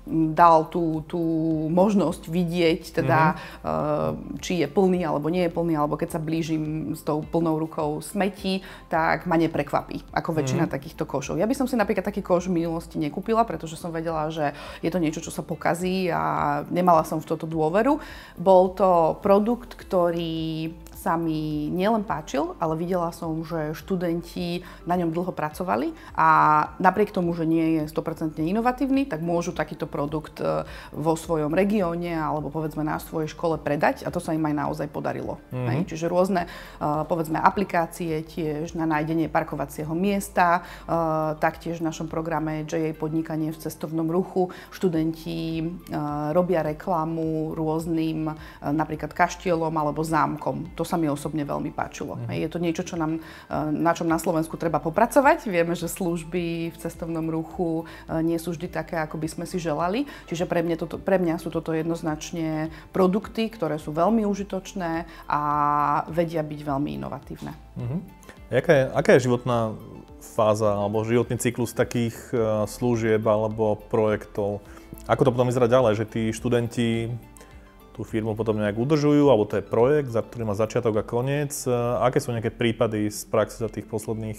dal 0.07 0.71
tú, 0.71 1.03
tú 1.11 1.19
možnosť 1.67 2.31
vidieť, 2.31 2.83
teda, 3.03 3.35
mm-hmm. 3.35 4.39
či 4.39 4.63
je 4.63 4.69
plný 4.71 5.03
alebo 5.03 5.27
nie 5.27 5.45
je 5.47 5.53
plný, 5.53 5.75
alebo 5.75 5.99
keď 5.99 6.15
sa 6.15 6.21
blížim 6.23 6.95
s 6.95 7.03
tou 7.03 7.27
plnou 7.27 7.59
rukou 7.59 7.99
smeti, 7.99 8.63
tak 8.87 9.27
ma 9.27 9.35
neprekvapí, 9.35 10.07
ako 10.15 10.31
väčšina 10.31 10.71
mm-hmm. 10.71 10.77
takýchto 10.79 11.05
košov. 11.11 11.43
Ja 11.43 11.51
by 11.51 11.59
som 11.59 11.67
si 11.67 11.75
napríklad 11.75 12.07
taký 12.07 12.23
koš 12.23 12.47
v 12.47 12.63
minulosti 12.63 13.03
nekúpila, 13.03 13.43
pretože 13.43 13.75
som 13.75 13.91
vedela, 13.91 14.31
že 14.31 14.55
je 14.79 14.91
to 14.95 15.03
niečo, 15.03 15.19
čo 15.19 15.35
sa 15.35 15.43
pokazí 15.43 16.07
a 16.07 16.63
nemala 16.71 17.03
som 17.03 17.19
v 17.19 17.27
toto 17.27 17.51
dôveru. 17.51 17.99
Bol 18.39 18.79
to 18.79 19.19
produkt, 19.27 19.75
ktorý 19.75 20.71
sa 21.07 21.15
mi 21.15 21.71
nielen 21.71 22.03
páčil, 22.03 22.59
ale 22.59 22.75
videla 22.75 23.15
som, 23.15 23.39
že 23.47 23.79
študenti 23.79 24.67
na 24.91 24.99
ňom 24.99 25.15
dlho 25.15 25.31
pracovali 25.31 25.95
a 26.19 26.29
napriek 26.83 27.15
tomu, 27.15 27.31
že 27.31 27.47
nie 27.47 27.79
je 27.79 27.83
100% 27.87 28.43
inovatívny, 28.43 29.07
tak 29.07 29.23
môžu 29.23 29.55
takýto 29.55 29.87
produkt 29.87 30.43
e, 30.43 30.67
vo 30.91 31.15
svojom 31.15 31.55
regióne 31.55 32.11
alebo 32.19 32.51
povedzme 32.51 32.83
na 32.83 32.99
svojej 32.99 33.31
škole 33.31 33.55
predať 33.63 34.03
a 34.03 34.11
to 34.11 34.19
sa 34.19 34.35
im 34.35 34.43
aj 34.51 34.67
naozaj 34.67 34.91
podarilo. 34.91 35.39
Mm-hmm. 35.55 35.87
Čiže 35.87 36.11
rôzne 36.11 36.51
e, 36.51 36.83
povedzme 37.07 37.39
aplikácie 37.39 38.27
tiež 38.27 38.75
na 38.75 38.83
nájdenie 38.83 39.31
parkovacieho 39.31 39.95
miesta, 39.95 40.67
e, 40.91 40.91
taktiež 41.39 41.79
v 41.79 41.87
našom 41.87 42.11
programe 42.11 42.67
JA 42.67 42.91
podnikanie 42.99 43.55
v 43.55 43.63
cestovnom 43.63 44.11
ruchu 44.11 44.51
študenti 44.75 45.63
robia 46.33 46.65
reklamu 46.65 47.53
rôznym 47.53 48.33
napríklad 48.65 49.13
kaštielom 49.13 49.71
alebo 49.71 50.01
zámkom. 50.01 50.73
To 50.75 50.83
sa 50.83 50.96
sa 50.97 51.05
mi 51.05 51.13
osobne 51.13 51.45
veľmi 51.45 51.77
páčilo. 51.77 52.17
Uh-huh. 52.17 52.33
Je 52.33 52.49
to 52.49 52.57
niečo, 52.57 52.81
čo 52.81 52.97
nám, 52.97 53.21
e, 53.21 53.53
na 53.77 53.93
čom 53.93 54.09
na 54.09 54.17
Slovensku 54.17 54.57
treba 54.57 54.81
popracovať. 54.81 55.45
Vieme, 55.45 55.77
že 55.77 55.93
služby 55.93 56.73
v 56.73 56.77
cestovnom 56.81 57.29
ruchu 57.29 57.85
e, 58.09 58.25
nie 58.25 58.41
sú 58.41 58.57
vždy 58.57 58.73
také, 58.73 58.97
ako 58.97 59.21
by 59.21 59.29
sme 59.29 59.45
si 59.45 59.61
želali. 59.61 60.09
Čiže 60.33 60.49
pre 60.49 60.65
mňa, 60.65 60.77
toto, 60.81 60.97
pre 60.97 61.21
mňa 61.21 61.37
sú 61.37 61.53
toto 61.53 61.77
jednoznačne 61.77 62.73
produkty, 62.97 63.53
ktoré 63.53 63.77
sú 63.77 63.93
veľmi 63.93 64.25
užitočné 64.25 65.05
a 65.29 65.41
vedia 66.09 66.41
byť 66.41 66.61
veľmi 66.65 66.97
inovatívne. 66.97 67.53
Uh-huh. 67.77 68.01
Jaká, 68.49 68.73
je, 68.73 68.85
aká 68.97 69.11
je 69.21 69.25
životná 69.29 69.77
fáza 70.25 70.73
alebo 70.73 71.05
životný 71.05 71.37
cyklus 71.37 71.77
takých 71.77 72.17
e, 72.33 72.65
služieb 72.65 73.21
alebo 73.21 73.77
projektov? 73.93 74.65
Ako 75.05 75.29
to 75.29 75.35
potom 75.37 75.53
vyzerá 75.53 75.69
ďalej, 75.69 75.93
že 76.01 76.05
tí 76.09 76.23
študenti 76.33 77.13
tú 77.97 78.05
firmu 78.05 78.37
potom 78.37 78.61
nejak 78.61 78.77
udržujú, 78.77 79.33
alebo 79.33 79.49
to 79.49 79.57
je 79.57 79.65
projekt, 79.65 80.13
za 80.13 80.21
ktorý 80.21 80.45
má 80.45 80.53
začiatok 80.53 81.01
a 81.01 81.05
koniec. 81.09 81.57
Aké 82.05 82.21
sú 82.21 82.37
nejaké 82.37 82.53
prípady 82.53 83.09
z 83.09 83.25
praxe 83.25 83.57
za 83.57 83.73
tých 83.73 83.89
posledných 83.89 84.37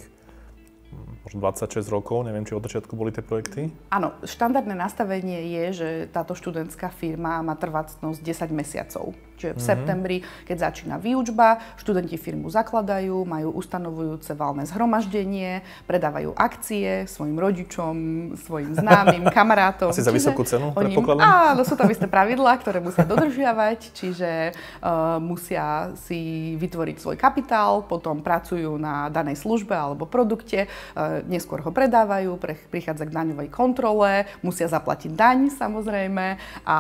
možno 0.94 1.17
26 1.40 1.88
rokov, 1.90 2.26
neviem, 2.26 2.44
či 2.44 2.58
od 2.58 2.66
začiatku 2.66 2.94
boli 2.98 3.14
tie 3.14 3.22
projekty? 3.22 3.70
Áno, 3.94 4.18
štandardné 4.26 4.76
nastavenie 4.76 5.48
je, 5.54 5.66
že 5.74 5.90
táto 6.10 6.34
študentská 6.34 6.90
firma 6.92 7.40
má 7.46 7.56
trvácnosť 7.56 8.20
10 8.22 8.52
mesiacov. 8.52 9.14
Čiže 9.38 9.54
v 9.54 9.54
mm-hmm. 9.54 9.70
septembri, 9.70 10.18
keď 10.50 10.58
začína 10.70 10.98
výučba, 10.98 11.62
študenti 11.78 12.18
firmu 12.18 12.50
zakladajú, 12.50 13.22
majú 13.22 13.54
ustanovujúce 13.54 14.34
valné 14.34 14.66
zhromaždenie, 14.66 15.62
predávajú 15.86 16.34
akcie 16.34 17.06
svojim 17.06 17.38
rodičom, 17.38 17.96
svojim 18.34 18.74
známym, 18.74 19.30
kamarátom. 19.38 19.94
Asi 19.94 20.02
za 20.02 20.10
vysokú 20.10 20.42
cenu, 20.42 20.74
oni, 20.74 20.98
Áno, 21.22 21.62
sú 21.62 21.78
tam 21.78 21.88
isté 21.94 22.10
pravidlá, 22.10 22.58
ktoré 22.58 22.82
musia 22.82 23.06
dodržiavať, 23.06 23.94
čiže 23.94 24.58
uh, 24.82 25.22
musia 25.22 25.94
si 26.10 26.54
vytvoriť 26.58 26.98
svoj 26.98 27.18
kapitál, 27.22 27.86
potom 27.86 28.26
pracujú 28.26 28.82
na 28.82 29.14
danej 29.14 29.38
službe 29.38 29.78
alebo 29.78 30.10
produkte, 30.10 30.66
uh, 30.66 31.22
neskôr 31.28 31.62
ho 31.62 31.72
predávajú, 31.72 32.40
pre, 32.40 32.56
prichádza 32.56 33.06
k 33.06 33.16
daňovej 33.16 33.52
kontrole, 33.52 34.26
musia 34.42 34.66
zaplatiť 34.72 35.12
daň 35.14 35.52
samozrejme 35.52 36.26
a 36.64 36.78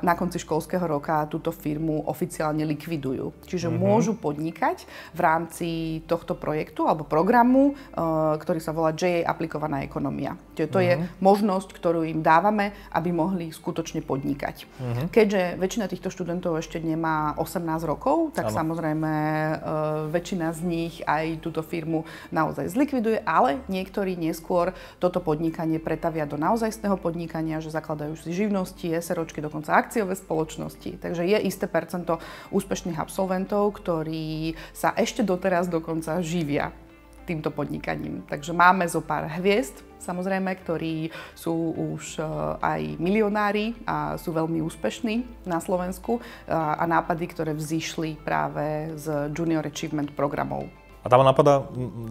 na 0.00 0.14
konci 0.14 0.38
školského 0.38 0.82
roka 0.86 1.26
túto 1.26 1.50
firmu 1.50 2.06
oficiálne 2.06 2.62
likvidujú. 2.64 3.44
Čiže 3.44 3.68
mm-hmm. 3.68 3.82
môžu 3.82 4.12
podnikať 4.16 4.86
v 5.12 5.20
rámci 5.20 5.68
tohto 6.06 6.38
projektu 6.38 6.86
alebo 6.86 7.04
programu, 7.04 7.74
uh, 7.74 8.38
ktorý 8.38 8.62
sa 8.62 8.70
volá 8.70 8.94
JA 8.94 9.26
aplikovaná 9.26 9.82
ekonomia. 9.82 10.38
Čiže 10.54 10.68
to 10.70 10.78
mm-hmm. 10.78 10.88
je 10.88 10.94
mhm. 10.96 11.06
možnosť, 11.20 11.68
ktorú 11.74 12.06
im 12.06 12.22
dávame, 12.22 12.72
aby 12.94 13.10
mohli 13.10 13.50
skutočne 13.50 14.00
podnikať. 14.06 14.64
Mm-hmm. 14.64 15.06
Keďže 15.10 15.42
väčšina 15.58 15.86
týchto 15.90 16.08
študentov 16.08 16.56
ešte 16.62 16.78
nemá 16.78 17.34
18 17.36 17.60
rokov, 17.84 18.32
tak 18.32 18.48
ano. 18.50 18.54
samozrejme 18.54 19.12
uh, 19.12 19.56
väčšina 20.12 20.54
z 20.54 20.60
nich 20.62 20.94
aj 21.04 21.42
túto 21.42 21.64
firmu 21.64 22.06
naozaj 22.30 22.70
zlikviduje, 22.70 23.22
ale 23.26 23.62
niektorí 23.70 24.18
neskôr 24.18 24.74
toto 24.98 25.22
podnikanie 25.22 25.78
pretavia 25.78 26.26
do 26.26 26.34
naozajstného 26.34 26.98
podnikania, 26.98 27.62
že 27.62 27.70
zakladajú 27.70 28.18
si 28.18 28.34
živnosti, 28.34 28.90
SROčky, 28.90 29.38
dokonca 29.38 29.78
akciové 29.78 30.18
spoločnosti. 30.18 30.98
Takže 30.98 31.22
je 31.24 31.38
isté 31.46 31.70
percento 31.70 32.18
úspešných 32.50 32.98
absolventov, 32.98 33.70
ktorí 33.78 34.58
sa 34.74 34.90
ešte 34.98 35.22
doteraz 35.22 35.70
dokonca 35.70 36.18
živia 36.20 36.74
týmto 37.30 37.54
podnikaním. 37.54 38.26
Takže 38.26 38.50
máme 38.50 38.90
zo 38.90 38.98
pár 38.98 39.30
hviezd, 39.38 39.86
samozrejme, 40.02 40.50
ktorí 40.58 41.14
sú 41.38 41.54
už 41.94 42.18
e, 42.18 42.22
aj 42.58 42.80
milionári 42.98 43.78
a 43.86 44.18
sú 44.18 44.34
veľmi 44.34 44.58
úspešní 44.64 45.46
na 45.46 45.62
Slovensku 45.62 46.18
a 46.50 46.82
nápady, 46.82 47.24
ktoré 47.30 47.52
vzýšli 47.54 48.18
práve 48.18 48.96
z 48.98 49.30
Junior 49.30 49.62
Achievement 49.62 50.10
programov 50.18 50.79
a 51.00 51.06
tam 51.08 51.24
napadá, 51.24 51.64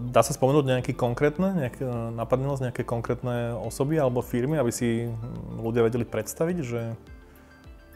dá 0.09 0.25
sa 0.25 0.33
spomenúť 0.33 0.65
nejaké 0.65 0.91
konkrétne, 0.97 1.53
nejaké, 1.53 1.85
z 1.85 2.61
nejaké 2.65 2.81
konkrétne 2.81 3.53
osoby 3.61 4.01
alebo 4.01 4.25
firmy, 4.25 4.57
aby 4.57 4.73
si 4.73 5.05
ľudia 5.61 5.85
vedeli 5.85 6.09
predstaviť, 6.09 6.57
že 6.65 6.81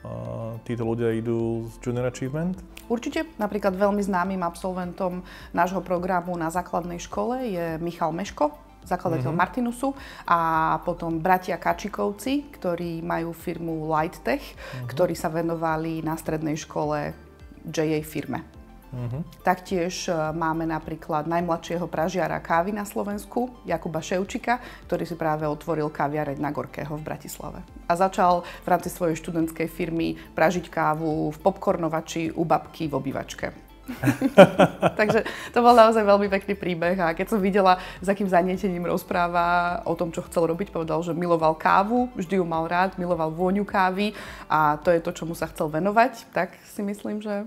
uh, 0.05 0.53
títo 0.62 0.85
ľudia 0.85 1.17
idú 1.17 1.65
z 1.73 1.81
Junior 1.81 2.13
Achievement? 2.13 2.62
Určite. 2.93 3.25
Napríklad 3.41 3.73
veľmi 3.73 4.05
známym 4.05 4.45
absolventom 4.45 5.25
nášho 5.50 5.81
programu 5.81 6.38
na 6.38 6.53
základnej 6.53 7.01
škole 7.01 7.41
je 7.41 7.65
Michal 7.81 8.13
Meško, 8.13 8.53
zakladateľ 8.85 9.33
mm-hmm. 9.33 9.43
Martinusu 9.50 9.97
a 10.29 10.77
potom 10.85 11.17
bratia 11.17 11.57
Kačikovci, 11.57 12.53
ktorí 12.53 13.01
majú 13.01 13.33
firmu 13.33 13.89
Lighttech, 13.89 14.45
mm-hmm. 14.45 14.88
ktorí 14.93 15.17
sa 15.17 15.33
venovali 15.33 16.05
na 16.05 16.13
strednej 16.21 16.53
škole 16.53 17.17
JA 17.65 18.00
firme. 18.05 18.62
Uh-huh. 18.93 19.25
Taktiež 19.41 20.05
e, 20.05 20.13
máme 20.13 20.69
napríklad 20.69 21.25
najmladšieho 21.25 21.89
pražiara 21.89 22.38
kávy 22.38 22.69
na 22.69 22.85
Slovensku, 22.85 23.50
Jakuba 23.65 24.05
Ševčika, 24.05 24.62
ktorý 24.85 25.09
si 25.09 25.17
práve 25.17 25.50
otvoril 25.50 25.89
kaviareň 25.89 26.38
na 26.38 26.53
Gorkého 26.53 26.93
v 26.93 27.01
Bratislave. 27.01 27.65
A 27.89 27.97
začal 27.97 28.45
v 28.45 28.67
rámci 28.69 28.93
svojej 28.93 29.17
študentskej 29.17 29.65
firmy 29.65 30.13
pražiť 30.38 30.69
kávu 30.69 31.33
v 31.33 31.38
popcornovači 31.41 32.29
u 32.38 32.45
babky 32.45 32.85
v 32.85 32.93
obývačke. 32.93 33.73
Takže 35.00 35.27
to 35.51 35.59
bol 35.59 35.75
naozaj 35.75 36.07
veľmi 36.07 36.31
pekný 36.31 36.55
príbeh 36.55 36.95
a 37.03 37.12
keď 37.12 37.35
som 37.35 37.39
videla, 37.43 37.81
s 38.00 38.07
akým 38.07 38.29
zanietením 38.31 38.88
rozpráva 38.88 39.81
o 39.83 39.91
tom, 39.97 40.13
čo 40.13 40.23
chcel 40.23 40.47
robiť, 40.47 40.71
povedal, 40.71 41.03
že 41.03 41.12
miloval 41.12 41.57
kávu, 41.57 42.07
vždy 42.15 42.39
ju 42.39 42.45
mal 42.47 42.63
rád, 42.69 42.95
miloval 42.95 43.33
vôňu 43.33 43.67
kávy 43.67 44.15
a 44.47 44.79
to 44.79 44.88
je 44.93 45.03
to, 45.03 45.12
čomu 45.12 45.35
sa 45.35 45.51
chcel 45.51 45.67
venovať, 45.67 46.31
tak 46.31 46.55
si 46.63 46.79
myslím, 46.79 47.19
že 47.19 47.43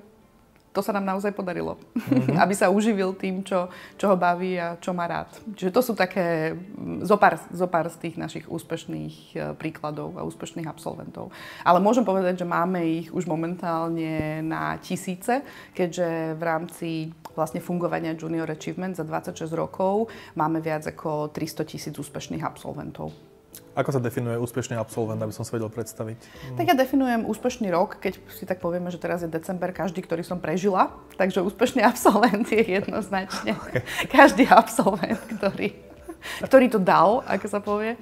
to 0.76 0.85
sa 0.85 0.92
nám 0.92 1.09
naozaj 1.09 1.33
podarilo. 1.33 1.80
Mm-hmm. 1.97 2.37
Aby 2.45 2.52
sa 2.52 2.68
uživil 2.68 3.16
tým, 3.16 3.40
čo, 3.40 3.73
čo 3.97 4.12
ho 4.12 4.16
baví 4.21 4.61
a 4.61 4.76
čo 4.76 4.92
má 4.92 5.09
rád. 5.09 5.33
Čiže 5.56 5.73
to 5.73 5.80
sú 5.80 5.92
také 5.97 6.52
mm, 6.52 7.09
zopár, 7.09 7.40
zopár 7.49 7.88
z 7.88 7.97
tých 8.04 8.21
našich 8.21 8.45
úspešných 8.45 9.16
e, 9.33 9.37
príkladov 9.56 10.21
a 10.21 10.26
úspešných 10.28 10.68
absolventov. 10.68 11.33
Ale 11.64 11.80
môžem 11.80 12.04
povedať, 12.04 12.45
že 12.45 12.47
máme 12.47 12.85
ich 12.85 13.09
už 13.09 13.25
momentálne 13.25 14.45
na 14.45 14.76
tisíce, 14.85 15.40
keďže 15.73 16.37
v 16.37 16.42
rámci 16.45 16.88
vlastne 17.33 17.64
fungovania 17.64 18.12
Junior 18.12 18.49
Achievement 18.52 19.00
za 19.00 19.09
26 19.09 19.49
rokov 19.56 20.12
máme 20.37 20.61
viac 20.61 20.85
ako 20.85 21.33
300 21.33 21.64
tisíc 21.73 21.95
úspešných 21.97 22.45
absolventov. 22.45 23.35
Ako 23.76 23.92
sa 23.92 24.00
definuje 24.00 24.40
úspešný 24.40 24.76
absolvent, 24.76 25.20
aby 25.20 25.32
som 25.32 25.44
si 25.44 25.52
vedel 25.52 25.68
predstaviť? 25.68 26.18
Tak 26.56 26.64
ja 26.64 26.75
definujem 26.75 27.28
úspešný 27.28 27.68
rok, 27.72 28.00
keď 28.00 28.20
si 28.32 28.48
tak 28.48 28.60
povieme, 28.64 28.88
že 28.88 28.96
teraz 28.96 29.20
je 29.20 29.28
december, 29.28 29.70
každý, 29.70 30.00
ktorý 30.00 30.25
som 30.25 30.40
prežila. 30.40 30.92
Takže 31.20 31.44
úspešný 31.44 31.84
absolvent 31.84 32.48
je 32.48 32.62
jednoznačne 32.62 33.52
okay. 33.60 33.84
každý 34.08 34.48
absolvent, 34.48 35.20
ktorý 35.36 35.86
ktorý 36.42 36.66
to 36.66 36.80
dal, 36.82 37.22
ako 37.22 37.46
sa 37.46 37.60
povie. 37.62 37.94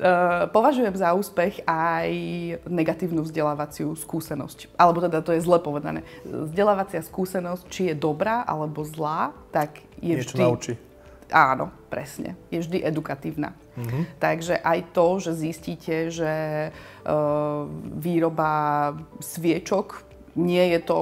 Uh, 0.00 0.48
považujem 0.50 0.96
za 0.96 1.12
úspech 1.12 1.60
aj 1.68 2.08
negatívnu 2.64 3.20
vzdelávaciu 3.20 3.92
skúsenosť. 3.92 4.72
Alebo 4.80 5.04
teda 5.04 5.20
to 5.20 5.36
je 5.36 5.44
zle 5.44 5.60
povedané. 5.60 6.00
Vzdelávacia 6.24 7.04
skúsenosť, 7.04 7.68
či 7.68 7.92
je 7.92 7.94
dobrá 7.96 8.42
alebo 8.48 8.80
zlá, 8.86 9.36
tak 9.52 9.84
je 10.00 10.16
Niečo 10.16 10.36
vždy... 10.36 10.42
naučí. 10.42 10.72
Áno, 11.28 11.74
presne. 11.90 12.38
Je 12.54 12.62
vždy 12.62 12.86
edukatívna. 12.86 13.52
Mm-hmm. 13.76 14.02
Takže 14.18 14.54
aj 14.60 14.78
to, 14.96 15.06
že 15.20 15.32
zistíte, 15.36 16.08
že 16.08 16.34
uh, 16.72 17.68
výroba 17.96 18.92
sviečok 19.20 20.02
nie 20.36 20.76
je 20.76 20.80
to, 20.84 21.00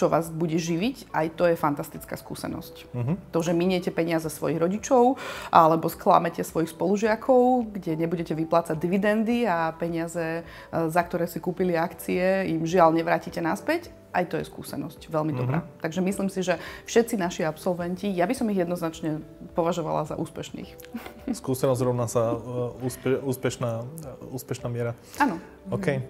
čo 0.00 0.08
vás 0.08 0.32
bude 0.32 0.56
živiť, 0.56 1.12
aj 1.12 1.26
to 1.36 1.44
je 1.50 1.60
fantastická 1.60 2.16
skúsenosť. 2.16 2.74
Uh-huh. 2.94 3.20
To, 3.34 3.38
že 3.44 3.52
miniete 3.52 3.92
peniaze 3.92 4.32
svojich 4.32 4.56
rodičov 4.56 5.20
alebo 5.52 5.92
sklamete 5.92 6.40
svojich 6.40 6.72
spolužiakov, 6.72 7.68
kde 7.74 8.00
nebudete 8.00 8.32
vyplácať 8.32 8.80
dividendy 8.80 9.44
a 9.44 9.76
peniaze, 9.76 10.40
e, 10.40 10.42
za 10.70 11.02
ktoré 11.04 11.28
si 11.28 11.42
kúpili 11.42 11.76
akcie, 11.76 12.48
im 12.48 12.64
žiaľ 12.64 12.96
nevrátite 12.96 13.44
naspäť, 13.44 13.92
aj 14.10 14.24
to 14.26 14.34
je 14.42 14.44
skúsenosť 14.46 15.06
veľmi 15.06 15.32
dobrá. 15.34 15.62
Takže 15.78 16.02
myslím 16.02 16.28
si, 16.28 16.42
že 16.42 16.58
všetci 16.86 17.14
naši 17.14 17.42
absolventi, 17.46 18.10
ja 18.10 18.26
by 18.26 18.34
som 18.34 18.50
ich 18.50 18.58
jednoznačne 18.58 19.22
považovala 19.54 20.06
za 20.06 20.18
úspešných. 20.18 20.70
Skúsenosť 21.40 21.80
rovná 21.86 22.10
sa 22.10 22.34
uh, 22.34 22.74
úspe, 22.82 23.22
úspešná, 23.22 23.86
uh, 23.86 24.34
úspešná 24.34 24.66
miera. 24.66 24.98
Áno. 25.22 25.38
OK. 25.70 26.02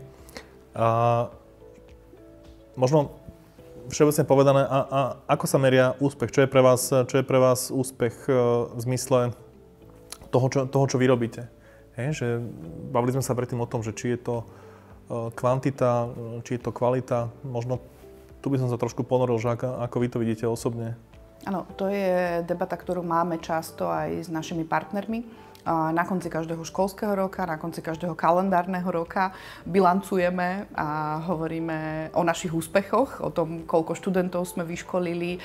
A 0.72 0.86
možno 2.78 3.12
všeobecne 3.92 4.24
povedané, 4.24 4.62
a, 4.64 4.78
a 4.86 5.00
ako 5.28 5.44
sa 5.44 5.58
meria 5.60 5.92
úspech? 6.00 6.32
Čo 6.32 6.40
je 6.46 6.48
pre 6.48 6.62
vás, 6.64 6.88
čo 6.88 7.14
je 7.20 7.24
pre 7.26 7.36
vás 7.36 7.68
úspech 7.68 8.16
uh, 8.32 8.70
v 8.72 8.80
zmysle 8.80 9.36
toho, 10.32 10.46
čo, 10.48 10.58
toho, 10.64 10.84
čo 10.88 10.96
vy 10.96 11.04
robíte? 11.04 11.52
Hej, 11.98 12.08
že 12.16 12.26
bavili 12.94 13.12
sme 13.12 13.24
sa 13.26 13.36
predtým 13.36 13.60
o 13.60 13.68
tom, 13.68 13.84
že 13.84 13.92
či 13.92 14.16
je 14.16 14.20
to 14.24 14.36
kvantita, 15.34 16.06
či 16.46 16.56
je 16.56 16.62
to 16.62 16.70
kvalita. 16.70 17.34
Možno 17.42 17.82
tu 18.40 18.48
by 18.48 18.62
som 18.62 18.70
sa 18.70 18.78
trošku 18.78 19.02
ponoril, 19.02 19.36
že 19.42 19.52
ako 19.58 19.96
vy 19.98 20.08
to 20.08 20.22
vidíte 20.22 20.46
osobne. 20.46 20.94
Áno, 21.48 21.64
to 21.74 21.88
je 21.88 22.44
debata, 22.44 22.76
ktorú 22.76 23.00
máme 23.00 23.40
často 23.40 23.88
aj 23.88 24.24
s 24.24 24.28
našimi 24.28 24.62
partnermi 24.62 25.49
na 25.68 26.04
konci 26.08 26.32
každého 26.32 26.64
školského 26.64 27.12
roka, 27.12 27.44
na 27.44 27.60
konci 27.60 27.84
každého 27.84 28.16
kalendárneho 28.16 28.88
roka 28.88 29.36
bilancujeme 29.68 30.66
a 30.72 31.20
hovoríme 31.28 32.10
o 32.16 32.24
našich 32.24 32.54
úspechoch, 32.54 33.20
o 33.20 33.28
tom, 33.28 33.68
koľko 33.68 33.92
študentov 33.92 34.48
sme 34.48 34.64
vyškolili, 34.64 35.36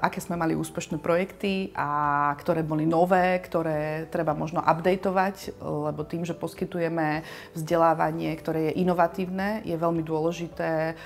aké 0.00 0.24
sme 0.24 0.40
mali 0.40 0.56
úspešné 0.56 0.96
projekty 0.98 1.68
a 1.76 2.32
ktoré 2.40 2.64
boli 2.64 2.88
nové, 2.88 3.38
ktoré 3.44 4.08
treba 4.08 4.32
možno 4.32 4.64
updateovať, 4.64 5.60
lebo 5.60 6.00
tým, 6.08 6.24
že 6.24 6.32
poskytujeme 6.32 7.20
vzdelávanie, 7.52 8.32
ktoré 8.40 8.72
je 8.72 8.80
inovatívne, 8.80 9.60
je 9.68 9.76
veľmi 9.76 10.00
dôležité, 10.00 10.96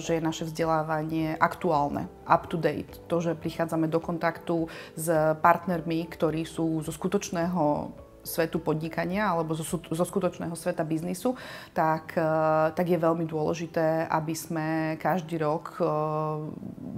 že 0.00 0.16
je 0.16 0.22
naše 0.24 0.48
vzdelávanie 0.48 1.36
aktuálne, 1.36 2.08
up 2.24 2.48
to 2.48 2.56
date. 2.56 3.04
To, 3.12 3.20
že 3.20 3.36
prichádzame 3.36 3.86
do 3.86 4.00
kontaktu 4.00 4.66
s 4.96 5.06
partnermi, 5.44 6.08
ktorí 6.08 6.48
sú 6.48 6.80
zo 6.80 6.90
skutočného 6.90 7.91
svetu 8.22 8.58
podnikania 8.62 9.30
alebo 9.30 9.54
zo, 9.54 9.66
zo 9.78 10.04
skutočného 10.06 10.54
sveta 10.54 10.82
biznisu, 10.86 11.34
tak, 11.74 12.14
e, 12.16 12.30
tak 12.74 12.86
je 12.86 12.98
veľmi 12.98 13.26
dôležité, 13.26 14.06
aby 14.08 14.34
sme 14.34 14.66
každý 14.98 15.38
rok 15.42 15.78
e, 15.78 15.84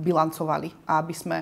bilancovali 0.05 0.73
a 0.89 1.01
aby 1.01 1.15
sme, 1.17 1.37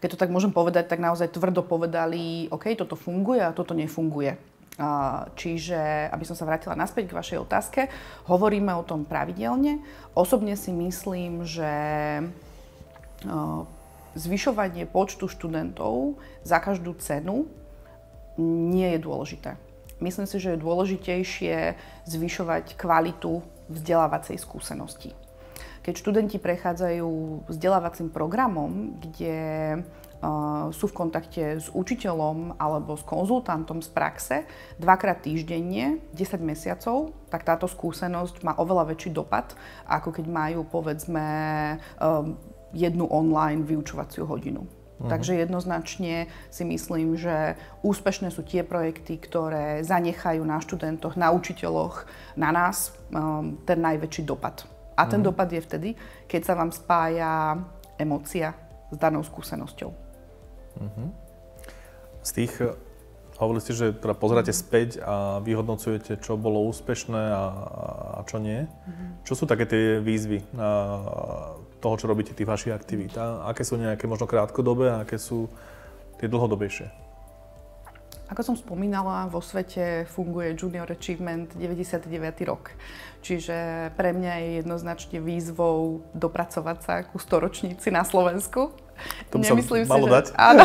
keď 0.00 0.08
to 0.16 0.20
tak 0.20 0.32
môžem 0.32 0.52
povedať, 0.52 0.88
tak 0.88 1.00
naozaj 1.00 1.32
tvrdo 1.32 1.62
povedali, 1.64 2.48
OK, 2.52 2.72
toto 2.74 2.96
funguje 2.96 3.40
a 3.44 3.54
toto 3.54 3.76
nefunguje. 3.76 4.56
Čiže, 5.40 6.12
aby 6.12 6.24
som 6.28 6.36
sa 6.36 6.44
vrátila 6.44 6.76
naspäť 6.76 7.08
k 7.08 7.16
vašej 7.16 7.38
otázke, 7.48 7.88
hovoríme 8.28 8.76
o 8.76 8.84
tom 8.84 9.08
pravidelne. 9.08 9.80
Osobne 10.12 10.52
si 10.52 10.68
myslím, 10.68 11.48
že 11.48 11.72
e, 12.20 12.24
zvyšovanie 14.12 14.84
počtu 14.84 15.32
študentov 15.32 16.20
za 16.44 16.60
každú 16.60 16.92
cenu 17.00 17.48
nie 18.40 18.96
je 18.96 19.00
dôležité. 19.00 19.56
Myslím 20.00 20.28
si, 20.28 20.36
že 20.36 20.54
je 20.54 20.64
dôležitejšie 20.64 21.56
zvyšovať 22.04 22.76
kvalitu 22.76 23.40
vzdelávacej 23.72 24.36
skúsenosti. 24.36 25.16
Keď 25.80 25.94
študenti 26.02 26.36
prechádzajú 26.42 27.46
vzdelávacím 27.46 28.10
programom, 28.10 28.98
kde 28.98 29.38
uh, 29.78 30.68
sú 30.74 30.90
v 30.90 30.96
kontakte 30.98 31.62
s 31.62 31.70
učiteľom 31.70 32.58
alebo 32.58 32.98
s 32.98 33.06
konzultantom 33.06 33.78
z 33.78 33.88
praxe 33.94 34.36
dvakrát 34.82 35.22
týždenne, 35.22 36.02
10 36.10 36.42
mesiacov, 36.42 37.14
tak 37.30 37.46
táto 37.46 37.70
skúsenosť 37.70 38.42
má 38.42 38.58
oveľa 38.58 38.92
väčší 38.92 39.14
dopad, 39.14 39.54
ako 39.86 40.10
keď 40.10 40.26
majú 40.26 40.66
povedzme 40.66 41.24
um, 42.02 42.34
jednu 42.74 43.06
online 43.06 43.62
vyučovaciu 43.62 44.26
hodinu. 44.26 44.66
Uh-huh. 44.96 45.12
Takže 45.12 45.36
jednoznačne 45.36 46.32
si 46.48 46.64
myslím, 46.64 47.20
že 47.20 47.60
úspešné 47.84 48.32
sú 48.32 48.40
tie 48.40 48.64
projekty, 48.64 49.20
ktoré 49.20 49.84
zanechajú 49.84 50.40
na 50.40 50.56
študentoch, 50.56 51.20
na 51.20 51.36
učiteľoch, 51.36 52.08
na 52.32 52.48
nás 52.48 52.96
um, 53.12 53.60
ten 53.68 53.76
najväčší 53.76 54.24
dopad. 54.24 54.64
A 54.96 55.04
ten 55.04 55.20
uh-huh. 55.20 55.36
dopad 55.36 55.52
je 55.52 55.60
vtedy, 55.60 55.88
keď 56.24 56.40
sa 56.48 56.54
vám 56.56 56.72
spája 56.72 57.60
emócia 58.00 58.56
s 58.88 58.96
danou 58.96 59.20
skúsenosťou. 59.20 59.90
Uh-huh. 60.80 61.08
Z 62.24 62.30
tých, 62.32 62.56
hovorili 63.36 63.60
ste, 63.60 63.76
že 63.76 63.86
teda 63.92 64.16
pozeráte 64.16 64.56
späť 64.56 64.96
a 65.04 65.44
vyhodnocujete, 65.44 66.24
čo 66.24 66.40
bolo 66.40 66.64
úspešné 66.72 67.22
a, 67.36 67.44
a 68.16 68.20
čo 68.24 68.40
nie. 68.40 68.64
Uh-huh. 68.64 69.08
Čo 69.28 69.32
sú 69.36 69.44
také 69.44 69.68
tie 69.68 70.00
výzvy? 70.00 70.40
A, 70.56 71.60
toho, 71.80 71.94
čo 71.96 72.06
robíte, 72.08 72.32
tých 72.32 72.48
vašich 72.48 72.72
aktivít? 72.72 73.16
A 73.20 73.48
aké 73.50 73.62
sú 73.62 73.76
nejaké 73.76 74.08
možno 74.08 74.24
krátkodobé 74.24 74.92
a 74.92 75.02
aké 75.04 75.20
sú 75.20 75.48
tie 76.16 76.26
dlhodobejšie? 76.28 77.06
Ako 78.26 78.42
som 78.42 78.56
spomínala, 78.58 79.30
vo 79.30 79.38
svete 79.38 80.02
funguje 80.10 80.58
Junior 80.58 80.90
Achievement 80.90 81.46
99. 81.54 82.10
rok. 82.42 82.74
Čiže 83.22 83.90
pre 83.94 84.10
mňa 84.10 84.32
je 84.42 84.48
jednoznačne 84.62 85.18
výzvou 85.22 86.02
dopracovať 86.10 86.78
sa 86.82 86.94
ku 87.06 87.22
storočníci 87.22 87.94
na 87.94 88.02
Slovensku. 88.02 88.74
To 89.30 89.38
Nemyslím 89.38 89.86
sa 89.86 89.94
malo 89.96 90.06
si, 90.06 90.12
dať? 90.12 90.26
Že... 90.30 90.34
Áno, 90.36 90.64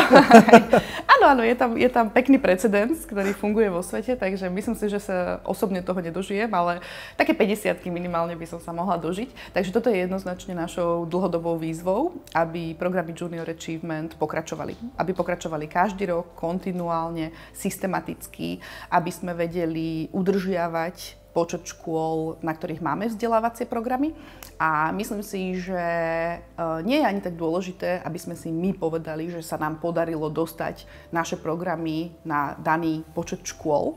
áno, 1.14 1.24
áno 1.38 1.42
je, 1.46 1.54
tam, 1.56 1.70
je 1.78 1.88
tam 1.90 2.06
pekný 2.10 2.36
precedens, 2.36 3.06
ktorý 3.06 3.32
funguje 3.32 3.70
vo 3.70 3.80
svete, 3.80 4.18
takže 4.18 4.50
myslím 4.50 4.76
si, 4.76 4.86
že 4.90 5.00
sa 5.00 5.40
osobne 5.46 5.80
toho 5.80 6.02
nedožijem, 6.02 6.50
ale 6.50 6.82
také 7.16 7.32
50 7.32 7.80
minimálne 7.88 8.34
by 8.36 8.46
som 8.46 8.60
sa 8.60 8.74
mohla 8.74 8.98
dožiť. 8.98 9.54
Takže 9.54 9.70
toto 9.70 9.88
je 9.88 10.04
jednoznačne 10.04 10.52
našou 10.58 11.06
dlhodobou 11.06 11.56
výzvou, 11.56 12.18
aby 12.34 12.74
programy 12.74 13.14
Junior 13.14 13.46
Achievement 13.46 14.18
pokračovali. 14.18 14.74
Aby 14.98 15.12
pokračovali 15.14 15.70
každý 15.70 16.10
rok, 16.10 16.34
kontinuálne, 16.34 17.30
systematicky, 17.54 18.58
aby 18.90 19.10
sme 19.14 19.32
vedeli 19.32 20.10
udržiavať 20.10 21.21
počet 21.32 21.64
škôl, 21.64 22.36
na 22.44 22.52
ktorých 22.52 22.84
máme 22.84 23.08
vzdelávacie 23.08 23.64
programy. 23.64 24.12
A 24.60 24.92
myslím 24.92 25.24
si, 25.24 25.56
že 25.58 25.80
e, 25.80 26.38
nie 26.84 27.00
je 27.00 27.08
ani 27.08 27.20
tak 27.24 27.34
dôležité, 27.34 28.04
aby 28.04 28.18
sme 28.20 28.36
si 28.36 28.52
my 28.52 28.76
povedali, 28.76 29.32
že 29.32 29.40
sa 29.40 29.56
nám 29.56 29.80
podarilo 29.80 30.28
dostať 30.28 30.86
naše 31.10 31.40
programy 31.40 32.12
na 32.22 32.54
daný 32.60 33.02
počet 33.16 33.42
škôl, 33.42 33.96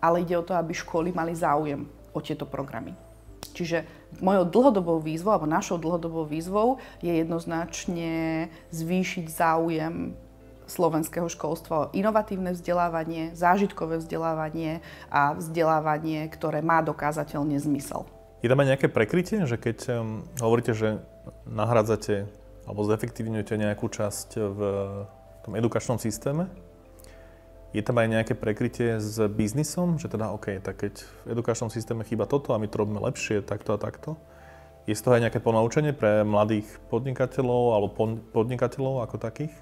ale 0.00 0.24
ide 0.24 0.34
o 0.34 0.46
to, 0.46 0.56
aby 0.56 0.72
školy 0.72 1.12
mali 1.12 1.36
záujem 1.36 1.84
o 2.16 2.18
tieto 2.24 2.48
programy. 2.48 2.96
Čiže 3.52 3.84
mojou 4.24 4.48
dlhodobou 4.48 4.98
výzvou, 5.02 5.36
alebo 5.36 5.46
našou 5.46 5.76
dlhodobou 5.76 6.24
výzvou 6.24 6.80
je 7.04 7.12
jednoznačne 7.12 8.48
zvýšiť 8.72 9.26
záujem 9.28 10.16
slovenského 10.70 11.26
školstva 11.26 11.90
inovatívne 11.90 12.54
vzdelávanie, 12.54 13.34
zážitkové 13.34 13.98
vzdelávanie 13.98 14.80
a 15.10 15.34
vzdelávanie, 15.34 16.30
ktoré 16.30 16.62
má 16.62 16.80
dokázateľne 16.80 17.58
zmysel. 17.58 18.06
Je 18.40 18.48
tam 18.48 18.62
aj 18.62 18.68
nejaké 18.72 18.88
prekrytie, 18.88 19.44
že 19.44 19.60
keď 19.60 19.78
um, 20.00 20.24
hovoríte, 20.40 20.72
že 20.72 21.02
nahradzate 21.44 22.30
alebo 22.64 22.86
zefektívňujete 22.86 23.58
nejakú 23.58 23.90
časť 23.90 24.28
v 24.38 24.60
tom 25.42 25.52
edukačnom 25.58 25.98
systéme, 25.98 26.46
je 27.70 27.82
tam 27.86 28.02
aj 28.02 28.08
nejaké 28.10 28.34
prekrytie 28.34 28.98
s 28.98 29.14
biznisom, 29.30 29.98
že 30.02 30.10
teda 30.10 30.34
OK, 30.34 30.58
tak 30.58 30.82
keď 30.82 30.94
v 31.26 31.38
edukačnom 31.38 31.70
systéme 31.70 32.02
chýba 32.02 32.26
toto 32.26 32.50
a 32.50 32.58
my 32.58 32.66
to 32.66 32.82
robíme 32.82 32.98
lepšie, 32.98 33.46
takto 33.46 33.74
a 33.74 33.78
takto. 33.78 34.18
Je 34.90 34.96
z 34.98 35.02
toho 35.06 35.14
aj 35.14 35.22
nejaké 35.30 35.38
ponaučenie 35.38 35.94
pre 35.94 36.26
mladých 36.26 36.66
podnikateľov 36.90 37.62
alebo 37.78 37.88
podnikateľov 38.34 39.06
ako 39.06 39.16
takých? 39.22 39.54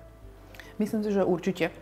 Myslím 0.79 1.03
si, 1.03 1.11
že 1.11 1.27
určite. 1.27 1.75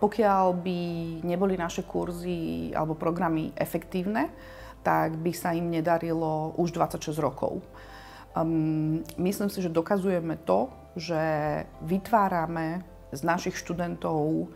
Pokiaľ 0.00 0.44
by 0.56 0.78
neboli 1.26 1.58
naše 1.58 1.84
kurzy 1.84 2.72
alebo 2.72 2.96
programy 2.96 3.52
efektívne, 3.58 4.32
tak 4.80 5.20
by 5.20 5.34
sa 5.36 5.52
im 5.52 5.68
nedarilo 5.68 6.56
už 6.56 6.72
26 6.72 7.20
rokov. 7.20 7.60
Myslím 9.20 9.50
si, 9.52 9.60
že 9.60 9.68
dokazujeme 9.68 10.40
to, 10.48 10.72
že 10.96 11.20
vytvárame 11.84 12.86
z 13.12 13.20
našich 13.26 13.58
študentov 13.58 14.48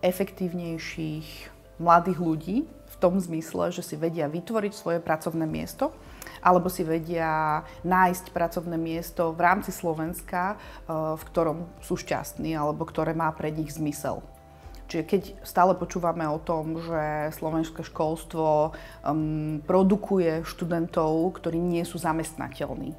efektívnejších 0.00 1.28
mladých 1.78 2.18
ľudí 2.18 2.56
v 2.66 2.96
tom 2.98 3.20
zmysle, 3.20 3.70
že 3.70 3.84
si 3.84 3.94
vedia 3.94 4.26
vytvoriť 4.26 4.72
svoje 4.72 4.98
pracovné 4.98 5.44
miesto 5.44 5.92
alebo 6.40 6.72
si 6.72 6.84
vedia 6.84 7.62
nájsť 7.84 8.32
pracovné 8.32 8.76
miesto 8.76 9.32
v 9.32 9.40
rámci 9.40 9.70
Slovenska, 9.72 10.56
eh, 10.56 11.16
v 11.16 11.22
ktorom 11.28 11.68
sú 11.84 11.96
šťastní 11.96 12.56
alebo 12.56 12.84
ktoré 12.84 13.12
má 13.16 13.30
pre 13.32 13.52
nich 13.52 13.72
zmysel. 13.76 14.24
Čiže 14.90 15.06
keď 15.06 15.22
stále 15.46 15.78
počúvame 15.78 16.26
o 16.26 16.42
tom, 16.42 16.82
že 16.82 17.30
slovenské 17.38 17.86
školstvo 17.86 18.74
um, 19.06 19.62
produkuje 19.62 20.42
študentov, 20.42 21.30
ktorí 21.38 21.62
nie 21.62 21.86
sú 21.86 22.02
zamestnateľní, 22.02 22.98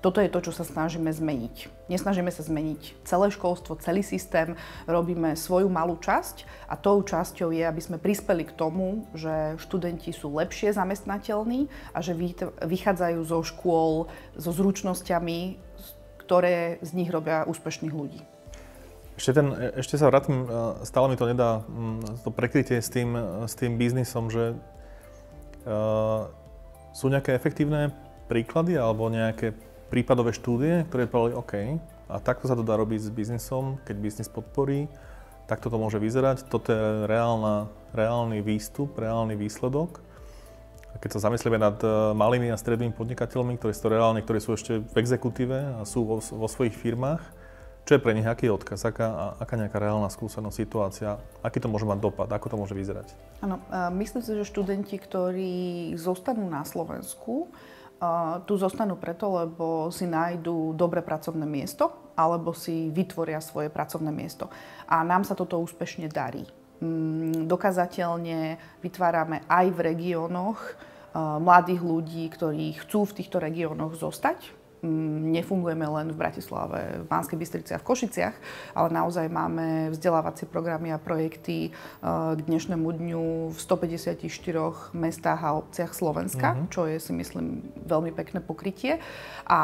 Toto 0.00 0.24
je 0.24 0.32
to, 0.32 0.40
čo 0.40 0.52
sa 0.56 0.64
snažíme 0.64 1.12
zmeniť. 1.12 1.68
Nesnažíme 1.92 2.32
sa 2.32 2.40
zmeniť 2.40 3.04
celé 3.04 3.28
školstvo, 3.28 3.76
celý 3.84 4.00
systém, 4.00 4.56
robíme 4.88 5.36
svoju 5.36 5.68
malú 5.68 6.00
časť 6.00 6.48
a 6.72 6.80
tou 6.80 7.04
časťou 7.04 7.52
je, 7.52 7.68
aby 7.68 7.80
sme 7.84 8.00
prispeli 8.00 8.48
k 8.48 8.56
tomu, 8.56 9.04
že 9.12 9.60
študenti 9.60 10.16
sú 10.16 10.32
lepšie 10.32 10.72
zamestnateľní 10.72 11.68
a 11.92 12.00
že 12.00 12.16
vychádzajú 12.64 13.20
zo 13.28 13.44
škôl 13.44 14.08
so 14.40 14.50
zručnosťami, 14.56 15.60
ktoré 16.24 16.80
z 16.80 16.90
nich 16.96 17.12
robia 17.12 17.44
úspešných 17.44 17.92
ľudí. 17.92 18.24
Ešte, 19.20 19.36
ten, 19.36 19.52
ešte 19.76 20.00
sa 20.00 20.08
vrátim, 20.08 20.48
e, 20.48 20.80
stále 20.88 21.12
mi 21.12 21.20
to 21.20 21.28
nedá, 21.28 21.60
mm, 21.68 22.24
to 22.24 22.32
prekrytie 22.32 22.80
s 22.80 22.88
tým, 22.88 23.12
s 23.44 23.52
tým 23.52 23.76
biznisom, 23.76 24.32
že 24.32 24.56
uh, 25.68 26.24
sú 26.96 27.12
nejaké 27.12 27.36
efektívne 27.36 27.92
príklady 28.32 28.80
alebo 28.80 29.12
nejaké 29.12 29.52
prípadové 29.90 30.30
štúdie, 30.30 30.86
ktoré 30.86 31.10
povedali 31.10 31.34
OK, 31.34 31.52
a 32.10 32.16
takto 32.22 32.46
sa 32.46 32.54
to 32.54 32.62
dá 32.62 32.78
robiť 32.78 33.06
s 33.06 33.10
biznisom, 33.10 33.82
keď 33.82 33.96
biznis 33.98 34.30
podporí, 34.30 34.86
takto 35.50 35.66
to 35.66 35.78
môže 35.78 35.98
vyzerať, 35.98 36.46
toto 36.46 36.70
je 36.70 37.10
reálna, 37.10 37.66
reálny 37.90 38.38
výstup, 38.42 38.94
reálny 38.94 39.34
výsledok. 39.34 39.98
A 40.90 40.98
keď 40.98 41.18
sa 41.18 41.30
zamyslíme 41.30 41.54
nad 41.54 41.78
e, 41.82 41.86
malými 42.18 42.50
a 42.50 42.58
strednými 42.58 42.90
podnikateľmi, 42.94 43.58
ktorí 43.58 43.70
sú 43.70 43.86
reálne, 43.86 44.22
ktorí 44.26 44.42
sú 44.42 44.58
ešte 44.58 44.82
v 44.82 44.94
exekutíve 44.98 45.78
a 45.78 45.86
sú 45.86 46.02
vo, 46.02 46.18
vo 46.18 46.48
svojich 46.50 46.74
firmách, 46.74 47.22
čo 47.86 47.98
je 47.98 48.02
pre 48.02 48.14
nich, 48.14 48.26
aký 48.26 48.50
je 48.50 48.54
odkaz, 48.54 48.86
aká, 48.86 49.38
aká 49.38 49.54
nejaká 49.58 49.78
reálna 49.82 50.10
skúsenosť, 50.10 50.54
situácia, 50.54 51.18
aký 51.42 51.58
to 51.62 51.70
môže 51.70 51.86
mať 51.86 51.98
dopad, 51.98 52.28
ako 52.30 52.46
to 52.50 52.56
môže 52.58 52.74
vyzerať? 52.74 53.10
Áno, 53.42 53.58
myslím 53.98 54.22
si, 54.22 54.30
že 54.36 54.46
študenti, 54.46 54.94
ktorí 54.94 55.94
zostanú 55.98 56.46
na 56.46 56.62
Slovensku, 56.62 57.50
tu 58.48 58.56
zostanú 58.56 58.96
preto, 58.96 59.28
lebo 59.28 59.92
si 59.92 60.08
nájdú 60.08 60.72
dobre 60.72 61.04
pracovné 61.04 61.44
miesto 61.44 62.12
alebo 62.16 62.56
si 62.56 62.88
vytvoria 62.88 63.40
svoje 63.44 63.68
pracovné 63.68 64.08
miesto. 64.08 64.48
A 64.88 65.04
nám 65.04 65.24
sa 65.24 65.36
toto 65.36 65.60
úspešne 65.60 66.08
darí. 66.08 66.44
Mm, 66.80 67.44
dokazateľne 67.44 68.56
vytvárame 68.80 69.44
aj 69.44 69.66
v 69.68 69.78
regiónoch 69.84 70.60
mladých 71.16 71.82
ľudí, 71.82 72.24
ktorí 72.30 72.78
chcú 72.86 73.02
v 73.02 73.16
týchto 73.18 73.42
regiónoch 73.42 73.98
zostať, 73.98 74.59
nefungujeme 74.82 75.84
len 75.84 76.08
v 76.12 76.16
Bratislave, 76.16 77.04
v 77.04 77.06
Banskej 77.06 77.36
Bystrici 77.36 77.70
a 77.76 77.82
v 77.82 77.86
Košiciach, 77.86 78.36
ale 78.72 78.88
naozaj 78.88 79.28
máme 79.28 79.92
vzdelávacie 79.92 80.48
programy 80.48 80.92
a 80.92 80.98
projekty 81.00 81.68
eh, 81.68 81.72
k 82.36 82.40
dnešnému 82.40 82.88
dňu 82.88 83.52
v 83.52 83.58
154 83.58 84.96
mestách 84.96 85.40
a 85.44 85.56
obciach 85.56 85.92
Slovenska, 85.92 86.56
mm-hmm. 86.56 86.70
čo 86.72 86.88
je 86.88 86.96
si 86.96 87.12
myslím 87.12 87.64
veľmi 87.84 88.12
pekné 88.14 88.40
pokrytie. 88.40 89.02
A 89.50 89.62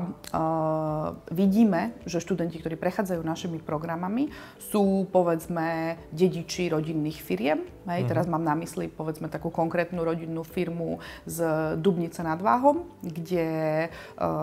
uh, 0.00 1.12
vidíme, 1.28 1.92
že 2.08 2.24
študenti, 2.24 2.56
ktorí 2.56 2.80
prechádzajú 2.80 3.20
našimi 3.20 3.60
programami, 3.60 4.32
sú 4.56 5.04
povedzme 5.12 6.00
dediči 6.08 6.72
rodinných 6.72 7.20
firiem. 7.20 7.60
Hej, 7.84 8.04
mm-hmm. 8.04 8.08
Teraz 8.08 8.24
mám 8.24 8.40
na 8.40 8.56
mysli 8.56 8.88
povedzme 8.88 9.28
takú 9.28 9.52
konkrétnu 9.52 10.00
rodinnú 10.00 10.40
firmu 10.40 11.04
z 11.28 11.44
Dubnice 11.76 12.24
nad 12.24 12.40
Váhom, 12.40 12.88
kde 13.04 13.88
uh, 13.92 14.39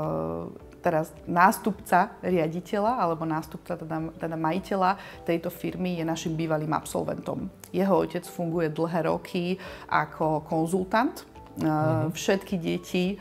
teraz 0.87 1.11
nástupca 1.27 2.15
riaditeľa 2.23 3.03
alebo 3.03 3.27
nástupca 3.27 3.75
teda, 3.75 4.13
teda 4.15 4.35
majiteľa 4.39 4.91
tejto 5.27 5.51
firmy 5.51 5.99
je 5.99 6.05
našim 6.07 6.31
bývalým 6.37 6.71
absolventom. 6.71 7.51
Jeho 7.75 8.07
otec 8.07 8.23
funguje 8.23 8.71
dlhé 8.71 9.11
roky 9.11 9.59
ako 9.91 10.47
konzultant. 10.47 11.27
Mm-hmm. 11.57 12.13
Všetky 12.13 12.55
deti 12.61 13.17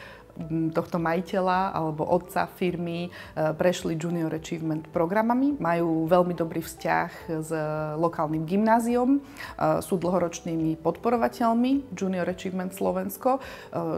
tohto 0.77 1.01
majiteľa 1.01 1.73
alebo 1.73 2.05
otca 2.05 2.45
firmy 2.45 3.09
e, 3.09 3.11
prešli 3.57 3.97
Junior 3.97 4.29
Achievement 4.37 4.85
programami, 4.93 5.57
majú 5.57 6.05
veľmi 6.05 6.37
dobrý 6.37 6.61
vzťah 6.61 7.11
s 7.41 7.51
lokálnym 7.97 8.45
gymnáziom, 8.45 9.17
sú 9.81 9.97
dlhoročnými 9.97 10.77
podporovateľmi 10.85 11.97
Junior 11.97 12.29
Achievement 12.29 12.77
Slovensko, 12.77 13.41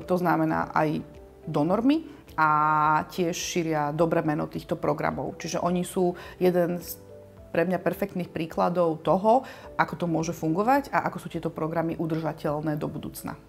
to 0.07 0.15
znamená 0.15 0.71
aj 0.71 1.03
donormi 1.43 2.18
a 2.39 2.51
tiež 3.11 3.35
šíria 3.35 3.91
dobré 3.91 4.23
meno 4.23 4.47
týchto 4.47 4.79
programov. 4.79 5.35
Čiže 5.43 5.59
oni 5.59 5.83
sú 5.83 6.15
jeden 6.39 6.79
z 6.79 7.03
pre 7.49 7.65
mňa 7.65 7.81
perfektných 7.81 8.29
príkladov 8.29 9.01
toho, 9.01 9.43
ako 9.81 9.95
to 9.97 10.07
môže 10.07 10.37
fungovať 10.37 10.93
a 10.93 11.09
ako 11.09 11.17
sú 11.17 11.29
tieto 11.33 11.49
programy 11.49 11.97
udržateľné 11.97 12.77
do 12.77 12.87
budúcna. 12.93 13.41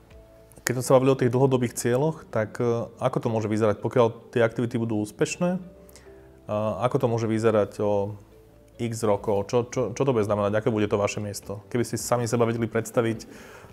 Keď 0.64 0.80
sme 0.80 0.86
sa 0.88 0.96
bavili 0.96 1.12
o 1.12 1.20
tých 1.20 1.34
dlhodobých 1.36 1.76
cieľoch, 1.76 2.24
tak 2.32 2.64
e, 2.64 2.88
ako 2.96 3.18
to 3.20 3.28
môže 3.28 3.52
vyzerať, 3.52 3.84
pokiaľ 3.84 4.32
tie 4.32 4.40
aktivity 4.40 4.80
budú 4.80 5.04
úspešné? 5.04 5.60
Ako 6.82 6.98
to 6.98 7.06
môže 7.06 7.30
vyzerať 7.30 7.78
o 7.86 8.18
x 8.80 9.04
rokov? 9.04 9.52
Čo, 9.52 9.68
čo, 9.68 9.82
čo 9.92 10.02
to 10.08 10.16
bude 10.16 10.24
znamenať? 10.24 10.64
Aké 10.64 10.72
bude 10.72 10.88
to 10.88 10.96
vaše 10.96 11.20
miesto? 11.20 11.60
Keby 11.68 11.84
ste 11.84 12.00
sami 12.00 12.26
seba 12.26 12.48
vedeli 12.48 12.66
predstaviť 12.66 13.20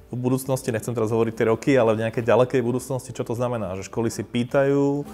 v 0.07 0.14
budúcnosti, 0.14 0.71
nechcem 0.71 0.95
teraz 0.95 1.11
hovoriť 1.11 1.35
tie 1.35 1.47
roky, 1.51 1.73
ale 1.75 1.95
v 1.95 2.07
nejakej 2.07 2.27
ďalekej 2.27 2.61
budúcnosti, 2.62 3.11
čo 3.14 3.27
to 3.27 3.35
znamená? 3.35 3.75
Že 3.79 3.90
školy 3.90 4.09
si 4.11 4.23
pýtajú 4.23 5.07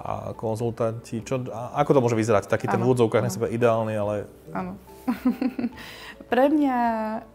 a 0.00 0.32
konzultanti, 0.32 1.20
čo, 1.20 1.44
a 1.52 1.76
ako 1.84 1.90
to 1.98 2.02
môže 2.02 2.16
vyzerať? 2.16 2.48
Taký 2.48 2.66
ten 2.66 2.80
v 2.80 2.88
úvodzovkách 2.88 3.24
na 3.26 3.30
sebe 3.30 3.46
ideálny, 3.52 3.94
ale... 3.94 4.14
Áno. 4.56 4.74
Pre 6.32 6.44
mňa 6.46 6.78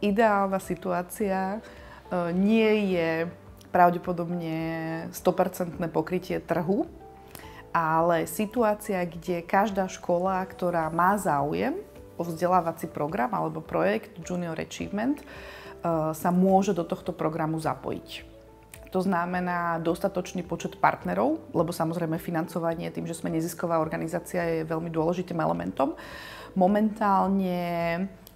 ideálna 0.01 0.59
situácia 0.63 1.59
uh, 1.59 2.31
nie 2.33 2.95
je 2.95 3.29
pravdepodobne 3.69 4.57
100% 5.11 5.77
pokrytie 5.91 6.39
trhu, 6.39 6.87
ale 7.75 8.23
situácia, 8.23 9.03
kde 9.03 9.43
každá 9.43 9.91
škola, 9.91 10.39
ktorá 10.47 10.87
má 10.87 11.19
záujem 11.19 11.75
o 12.15 12.23
vzdelávací 12.23 12.87
program 12.87 13.35
alebo 13.35 13.59
projekt 13.59 14.15
Junior 14.23 14.55
Achievement, 14.55 15.21
Eh, 15.85 16.17
sa 16.17 16.33
môže 16.33 16.73
do 16.73 16.81
tohto 16.81 17.13
programu 17.13 17.61
zapojiť. 17.61 18.25
To 18.89 19.05
znamená 19.05 19.77
dostatočný 19.77 20.41
počet 20.41 20.81
partnerov, 20.81 21.37
lebo 21.53 21.69
samozrejme 21.69 22.17
financovanie 22.17 22.89
tým, 22.89 23.05
že 23.05 23.13
sme 23.13 23.29
nezisková 23.29 23.77
organizácia, 23.77 24.41
je 24.41 24.71
veľmi 24.71 24.89
dôležitým 24.89 25.37
elementom. 25.37 25.93
Momentálne 26.57 27.61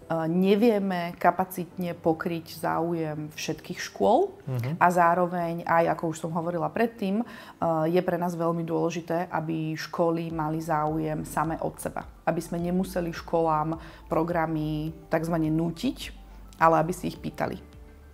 nevieme 0.09 1.13
kapacitne 1.21 1.93
pokryť 1.93 2.57
záujem 2.57 3.29
všetkých 3.29 3.77
škôl 3.77 4.33
uh-huh. 4.33 4.73
a 4.81 4.87
zároveň 4.89 5.61
aj, 5.69 5.93
ako 5.93 6.03
už 6.09 6.17
som 6.25 6.31
hovorila 6.33 6.73
predtým, 6.73 7.21
eh, 7.21 7.25
je 7.93 8.01
pre 8.01 8.17
nás 8.17 8.33
veľmi 8.33 8.65
dôležité, 8.65 9.29
aby 9.29 9.77
školy 9.77 10.33
mali 10.33 10.57
záujem 10.57 11.21
same 11.29 11.61
od 11.61 11.77
seba. 11.77 12.09
Aby 12.25 12.41
sme 12.41 12.57
nemuseli 12.57 13.13
školám 13.13 13.77
programy 14.09 14.97
tzv. 15.13 15.35
nútiť, 15.37 15.97
ale 16.57 16.81
aby 16.81 16.93
si 16.93 17.13
ich 17.13 17.21
pýtali. 17.21 17.61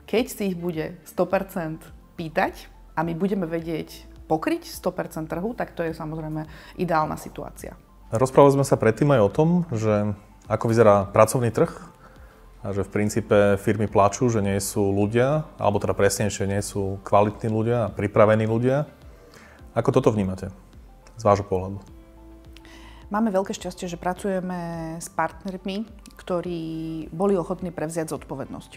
Keď 0.05 0.25
si 0.27 0.43
ich 0.53 0.58
bude 0.60 0.99
100% 1.08 1.79
pýtať 2.19 2.67
a 2.93 3.08
my 3.08 3.15
budeme 3.15 3.47
vedieť 3.47 4.03
pokryť 4.27 4.67
100% 4.67 5.31
trhu, 5.31 5.55
tak 5.55 5.71
to 5.71 5.81
je 5.81 5.95
samozrejme 5.95 6.43
ideálna 6.75 7.15
situácia. 7.15 7.79
Rozprávali 8.13 8.62
sme 8.62 8.65
sa 8.67 8.77
predtým 8.77 9.10
aj 9.17 9.21
o 9.21 9.34
tom, 9.34 9.49
že 9.73 10.13
ako 10.45 10.65
vyzerá 10.69 11.10
pracovný 11.10 11.49
trh 11.49 11.71
a 12.65 12.73
že 12.73 12.81
v 12.81 12.93
princípe 12.93 13.38
firmy 13.62 13.86
plačú, 13.86 14.29
že 14.29 14.41
nie 14.41 14.58
sú 14.58 14.89
ľudia, 14.89 15.45
alebo 15.62 15.77
teda 15.77 15.93
presnejšie 15.93 16.49
nie 16.49 16.62
sú 16.65 16.97
kvalitní 17.05 17.49
ľudia 17.49 17.89
a 17.89 17.93
pripravení 17.93 18.49
ľudia. 18.49 18.89
Ako 19.77 19.93
toto 19.93 20.10
vnímate 20.10 20.49
z 21.17 21.23
vášho 21.25 21.45
pohľadu? 21.45 21.77
Máme 23.13 23.29
veľké 23.29 23.53
šťastie, 23.53 23.86
že 23.86 24.01
pracujeme 24.01 24.97
s 24.97 25.13
partnermi, 25.13 25.86
ktorí 26.17 26.62
boli 27.13 27.38
ochotní 27.38 27.69
prevziať 27.69 28.17
zodpovednosť. 28.17 28.71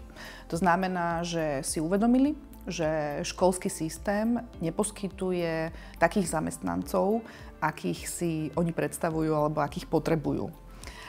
To 0.53 0.57
znamená, 0.61 1.25
že 1.25 1.65
si 1.65 1.81
uvedomili, 1.81 2.37
že 2.69 3.21
školský 3.25 3.73
systém 3.73 4.37
neposkytuje 4.61 5.73
takých 5.97 6.29
zamestnancov, 6.29 7.25
akých 7.65 8.01
si 8.05 8.33
oni 8.53 8.77
predstavujú 8.77 9.33
alebo 9.33 9.65
akých 9.65 9.89
potrebujú. 9.89 10.53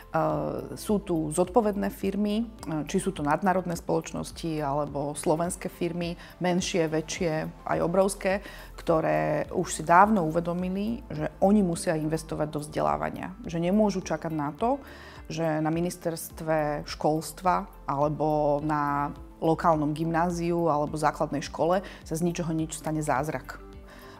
Uh, 0.09 0.73
sú 0.73 1.05
tu 1.05 1.29
zodpovedné 1.29 1.93
firmy, 1.93 2.41
uh, 2.41 2.81
či 2.89 2.97
sú 2.97 3.13
to 3.13 3.21
nadnárodné 3.21 3.77
spoločnosti 3.77 4.57
alebo 4.57 5.13
slovenské 5.13 5.69
firmy, 5.69 6.17
menšie, 6.41 6.89
väčšie, 6.89 7.45
aj 7.69 7.77
obrovské, 7.77 8.41
ktoré 8.73 9.45
už 9.53 9.69
si 9.69 9.83
dávno 9.85 10.25
uvedomili, 10.25 11.05
že 11.13 11.29
oni 11.45 11.61
musia 11.61 11.93
investovať 11.93 12.47
do 12.49 12.57
vzdelávania. 12.57 13.37
Že 13.45 13.69
nemôžu 13.69 14.01
čakať 14.01 14.33
na 14.33 14.49
to, 14.49 14.81
že 15.29 15.45
na 15.45 15.69
ministerstve 15.69 16.89
školstva 16.89 17.69
alebo 17.85 18.57
na 18.65 19.13
lokálnom 19.45 19.93
gymnáziu 19.93 20.73
alebo 20.73 20.97
základnej 20.97 21.45
škole 21.45 21.85
sa 22.01 22.17
z 22.17 22.25
ničoho 22.25 22.49
nič 22.49 22.81
stane 22.81 23.05
zázrak. 23.05 23.61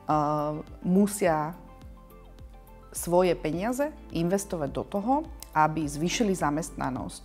Uh, 0.06 0.62
musia 0.86 1.58
svoje 2.94 3.34
peniaze 3.34 3.90
investovať 4.14 4.70
do 4.70 4.84
toho, 4.86 5.14
aby 5.54 5.86
zvýšili 5.86 6.34
zamestnanosť 6.36 7.24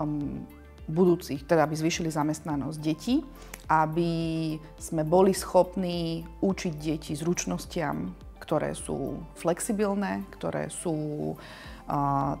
um, 0.00 0.44
budúcich, 0.90 1.46
teda 1.46 1.64
aby 1.64 1.78
zvýšili 1.78 2.10
zamestnanosť 2.10 2.78
detí, 2.82 3.22
aby 3.70 4.10
sme 4.76 5.06
boli 5.06 5.30
schopní 5.30 6.26
učiť 6.42 6.74
deti 6.74 7.12
zručnostiam, 7.14 8.10
ktoré 8.42 8.74
sú 8.74 9.22
flexibilné, 9.38 10.26
ktoré 10.34 10.66
sú 10.72 11.38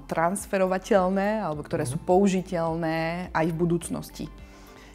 transferovateľné 0.06 1.42
alebo 1.42 1.66
ktoré 1.66 1.82
sú 1.86 1.98
mhm. 1.98 2.06
použiteľné 2.06 2.98
aj 3.34 3.46
v 3.50 3.58
budúcnosti. 3.58 4.26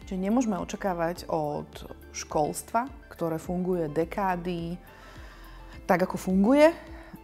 Čiže 0.06 0.22
nemôžeme 0.22 0.54
očakávať 0.62 1.26
od 1.26 1.66
školstva, 2.14 2.86
ktoré 3.10 3.42
funguje 3.42 3.90
dekády, 3.90 4.78
tak 5.82 6.06
ako 6.06 6.14
funguje, 6.14 6.70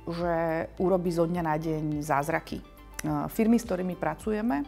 že 0.03 0.67
urobí 0.83 1.15
zo 1.15 1.31
dňa 1.31 1.43
na 1.47 1.55
deň 1.63 2.03
zázraky. 2.03 2.59
Firmy, 3.03 3.59
s 3.59 3.67
ktorými 3.67 3.99
pracujeme, 3.99 4.63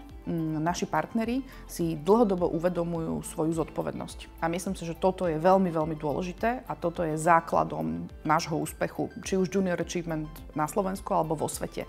naši 0.59 0.91
partneri 0.91 1.47
si 1.71 1.95
dlhodobo 1.95 2.51
uvedomujú 2.51 3.23
svoju 3.23 3.55
zodpovednosť. 3.55 4.43
A 4.43 4.51
myslím 4.51 4.75
si, 4.75 4.83
že 4.83 4.99
toto 4.99 5.31
je 5.31 5.39
veľmi, 5.39 5.71
veľmi 5.71 5.95
dôležité 5.95 6.67
a 6.67 6.73
toto 6.75 7.07
je 7.07 7.15
základom 7.15 8.11
nášho 8.27 8.59
úspechu, 8.59 9.07
či 9.23 9.39
už 9.39 9.55
Junior 9.55 9.79
Achievement 9.79 10.27
na 10.59 10.67
Slovensku 10.67 11.15
alebo 11.15 11.39
vo 11.39 11.47
svete 11.47 11.87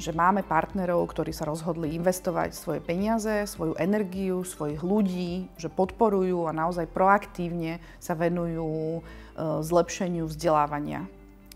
že 0.00 0.16
máme 0.16 0.40
partnerov, 0.40 1.12
ktorí 1.12 1.28
sa 1.28 1.44
rozhodli 1.44 1.92
investovať 1.92 2.56
svoje 2.56 2.80
peniaze, 2.80 3.44
svoju 3.44 3.76
energiu, 3.76 4.40
svojich 4.40 4.80
ľudí, 4.80 5.52
že 5.60 5.68
podporujú 5.68 6.48
a 6.48 6.56
naozaj 6.56 6.88
proaktívne 6.88 7.84
sa 8.00 8.16
venujú 8.16 8.64
e, 8.96 9.00
zlepšeniu 9.60 10.24
vzdelávania 10.24 11.04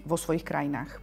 vo 0.05 0.21
svojich 0.21 0.45
krajinách. 0.45 1.01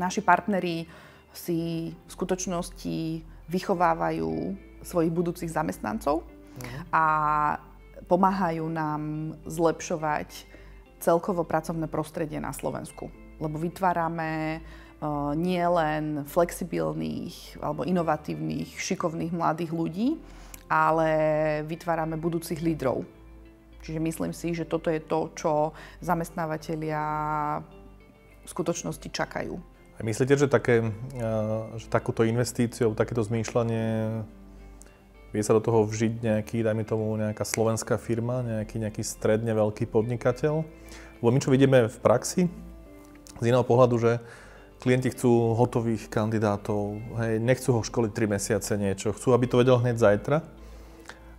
Naši 0.00 0.24
partneri 0.24 0.88
si 1.36 1.92
v 1.92 2.10
skutočnosti 2.10 3.22
vychovávajú 3.46 4.56
svojich 4.82 5.12
budúcich 5.12 5.50
zamestnancov 5.52 6.24
mhm. 6.58 6.90
a 6.90 7.04
pomáhajú 8.06 8.66
nám 8.70 9.34
zlepšovať 9.44 10.48
celkovo 11.00 11.44
pracovné 11.44 11.86
prostredie 11.90 12.40
na 12.40 12.54
Slovensku. 12.56 13.12
Lebo 13.36 13.60
vytvárame 13.60 14.64
nie 15.36 15.60
len 15.60 16.24
flexibilných 16.24 17.60
alebo 17.60 17.84
inovatívnych, 17.84 18.80
šikovných 18.80 19.32
mladých 19.36 19.72
ľudí, 19.76 20.08
ale 20.72 21.10
vytvárame 21.68 22.16
budúcich 22.16 22.64
lídrov. 22.64 23.04
Čiže 23.84 24.00
myslím 24.02 24.32
si, 24.32 24.56
že 24.56 24.66
toto 24.66 24.90
je 24.90 24.98
to, 24.98 25.30
čo 25.36 25.70
zamestnávateľia 26.02 27.02
v 28.42 28.48
skutočnosti 28.48 29.08
čakajú. 29.12 29.54
Myslíte, 29.96 30.36
že, 30.36 30.44
také, 30.44 30.92
že 31.80 31.86
takúto 31.88 32.20
investíciu, 32.20 32.92
takéto 32.92 33.24
zmýšľanie 33.24 34.20
vie 35.32 35.42
sa 35.42 35.56
do 35.56 35.64
toho 35.64 35.88
vžiť 35.88 36.20
nejaký, 36.20 36.60
dajme 36.60 36.84
tomu, 36.84 37.16
nejaká 37.16 37.44
slovenská 37.48 37.96
firma, 37.96 38.44
nejaký, 38.44 38.76
nejaký 38.76 39.00
stredne 39.00 39.56
veľký 39.56 39.88
podnikateľ? 39.88 40.54
Lebo 41.24 41.30
my 41.32 41.40
čo 41.40 41.48
vidíme 41.48 41.88
v 41.88 41.98
praxi, 42.04 42.52
z 43.40 43.44
iného 43.44 43.64
pohľadu, 43.64 43.96
že 43.96 44.12
Klienti 44.76 45.08
chcú 45.08 45.56
hotových 45.56 46.12
kandidátov, 46.12 47.00
hej, 47.24 47.40
nechcú 47.40 47.80
ho 47.80 47.80
školiť 47.80 48.12
3 48.12 48.28
mesiace 48.36 48.72
niečo, 48.76 49.16
chcú, 49.16 49.32
aby 49.32 49.48
to 49.48 49.56
vedel 49.56 49.80
hneď 49.80 49.96
zajtra. 49.96 50.44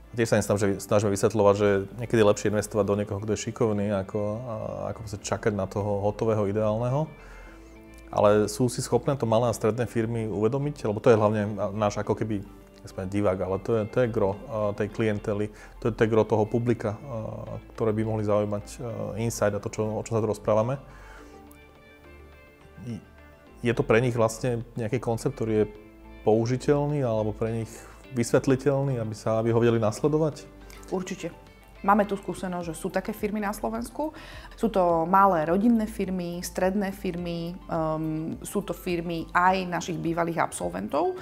A 0.10 0.14
tiež 0.18 0.34
sa 0.34 0.42
nesnažíme, 0.42 0.82
snažíme 0.82 1.14
vysvetľovať, 1.14 1.56
že 1.56 1.70
niekedy 2.02 2.26
je 2.26 2.30
lepšie 2.34 2.50
investovať 2.50 2.86
do 2.90 2.98
niekoho, 2.98 3.22
kto 3.22 3.38
je 3.38 3.44
šikovný, 3.46 3.94
ako, 3.94 4.22
ako 4.90 5.00
čakať 5.22 5.54
na 5.54 5.70
toho 5.70 6.02
hotového, 6.02 6.50
ideálneho. 6.50 7.06
Ale 8.08 8.48
sú 8.48 8.72
si 8.72 8.80
schopné 8.80 9.20
to 9.20 9.28
malé 9.28 9.52
a 9.52 9.58
stredné 9.58 9.84
firmy 9.86 10.32
uvedomiť, 10.32 10.88
lebo 10.88 11.04
to 11.04 11.12
je 11.12 11.20
hlavne 11.20 11.42
náš 11.76 12.00
ako 12.00 12.16
keby 12.16 12.44
divák, 12.88 13.36
ale 13.44 13.60
to 13.60 13.72
je, 13.76 13.82
to 13.92 13.98
je 14.00 14.08
gro 14.08 14.32
tej 14.80 14.88
klientely, 14.88 15.52
to 15.84 15.92
je, 15.92 15.94
to 15.94 16.08
je 16.08 16.12
gro 16.12 16.24
toho 16.24 16.48
publika, 16.48 16.96
ktoré 17.76 17.92
by 17.92 18.02
mohli 18.08 18.24
zaujímať 18.24 18.80
insight 19.20 19.52
a 19.52 19.60
to, 19.60 19.68
čo, 19.68 19.84
o 19.84 20.04
čom 20.08 20.16
sa 20.16 20.24
tu 20.24 20.32
rozprávame 20.32 20.80
je 23.64 23.74
to 23.74 23.84
pre 23.84 24.02
nich 24.02 24.14
vlastne 24.14 24.62
nejaký 24.78 25.02
koncept, 25.02 25.38
ktorý 25.38 25.66
je 25.66 25.72
použiteľný 26.22 27.02
alebo 27.02 27.34
pre 27.34 27.64
nich 27.64 27.72
vysvetliteľný, 28.14 29.02
aby 29.02 29.16
sa 29.18 29.42
aby 29.42 29.52
ho 29.52 29.60
vedeli 29.60 29.82
nasledovať? 29.82 30.46
Určite. 30.94 31.47
Máme 31.86 32.10
tu 32.10 32.18
skúsenosť, 32.18 32.74
že 32.74 32.76
sú 32.76 32.90
také 32.90 33.14
firmy 33.14 33.38
na 33.38 33.54
Slovensku. 33.54 34.10
Sú 34.58 34.68
to 34.74 35.06
malé 35.06 35.46
rodinné 35.46 35.86
firmy, 35.86 36.42
stredné 36.42 36.90
firmy, 36.90 37.54
um, 37.70 38.34
sú 38.42 38.66
to 38.66 38.74
firmy 38.74 39.30
aj 39.30 39.70
našich 39.70 39.98
bývalých 40.02 40.42
absolventov, 40.42 41.14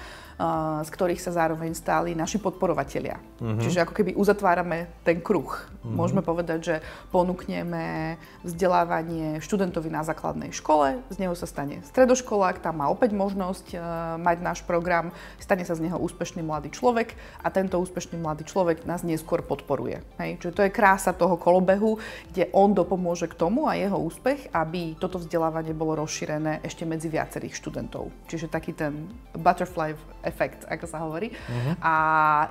z 0.84 0.90
ktorých 0.92 1.24
sa 1.24 1.32
zároveň 1.32 1.72
stáli 1.72 2.12
naši 2.12 2.44
podporovatelia. 2.44 3.16
Uh-huh. 3.40 3.56
Čiže 3.56 3.88
ako 3.88 3.94
keby 3.96 4.12
uzatvárame 4.20 4.92
ten 5.08 5.24
kruh. 5.24 5.48
Uh-huh. 5.48 5.96
Môžeme 5.96 6.20
povedať, 6.20 6.60
že 6.60 6.76
ponúkneme 7.16 8.16
vzdelávanie 8.44 9.40
študentovi 9.40 9.88
na 9.88 10.04
základnej 10.04 10.52
škole, 10.52 11.00
z 11.08 11.18
neho 11.24 11.32
sa 11.40 11.48
stane 11.48 11.80
stredoškolák, 11.88 12.60
tam 12.60 12.84
má 12.84 12.92
opäť 12.92 13.16
možnosť 13.16 13.68
uh, 13.76 13.80
mať 14.20 14.38
náš 14.44 14.60
program, 14.68 15.16
stane 15.40 15.64
sa 15.64 15.72
z 15.72 15.88
neho 15.88 15.96
úspešný 15.96 16.44
mladý 16.44 16.68
človek 16.76 17.16
a 17.40 17.48
tento 17.48 17.80
úspešný 17.80 18.20
mladý 18.20 18.44
človek 18.44 18.84
nás 18.84 19.08
neskôr 19.08 19.40
podporuje. 19.40 20.04
Hej? 20.20 20.44
Čiže 20.44 20.56
to 20.56 20.66
je 20.68 20.76
krása 20.76 21.16
toho 21.16 21.40
kolobehu, 21.40 21.96
kde 22.36 22.52
on 22.52 22.76
dopomôže 22.76 23.32
k 23.32 23.40
tomu 23.40 23.72
a 23.72 23.80
jeho 23.80 23.96
úspech, 23.96 24.52
aby 24.52 25.00
toto 25.00 25.16
vzdelávanie 25.16 25.72
bolo 25.72 26.04
rozšírené 26.04 26.60
ešte 26.60 26.84
medzi 26.84 27.08
viacerých 27.08 27.56
študentov. 27.56 28.12
Čiže 28.28 28.52
taký 28.52 28.76
ten 28.76 29.08
butterfly 29.32 29.96
efekt, 30.26 30.66
ako 30.66 30.86
sa 30.90 30.98
hovorí. 31.06 31.32
Uh-huh. 31.32 31.74
A 31.80 31.96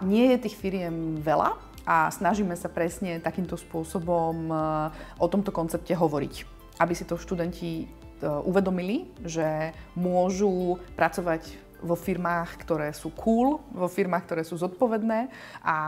nie 0.07 0.31
je 0.33 0.49
tých 0.49 0.57
firiem 0.57 1.19
veľa 1.21 1.59
a 1.85 2.09
snažíme 2.09 2.57
sa 2.57 2.73
presne 2.73 3.21
takýmto 3.21 3.61
spôsobom 3.61 4.37
eh, 4.49 4.59
o 5.21 5.27
tomto 5.29 5.53
koncepte 5.53 5.93
hovoriť, 5.93 6.35
aby 6.81 6.93
si 6.97 7.05
to 7.05 7.21
študenti 7.21 7.85
eh, 7.85 7.87
uvedomili, 8.25 9.05
že 9.21 9.77
môžu 9.93 10.81
pracovať 10.97 11.64
vo 11.85 11.93
firmách, 11.93 12.65
ktoré 12.65 12.89
sú 12.97 13.13
cool, 13.13 13.61
vo 13.71 13.87
firmách, 13.87 14.25
ktoré 14.25 14.43
sú 14.43 14.57
zodpovedné 14.57 15.29
a 15.61 15.79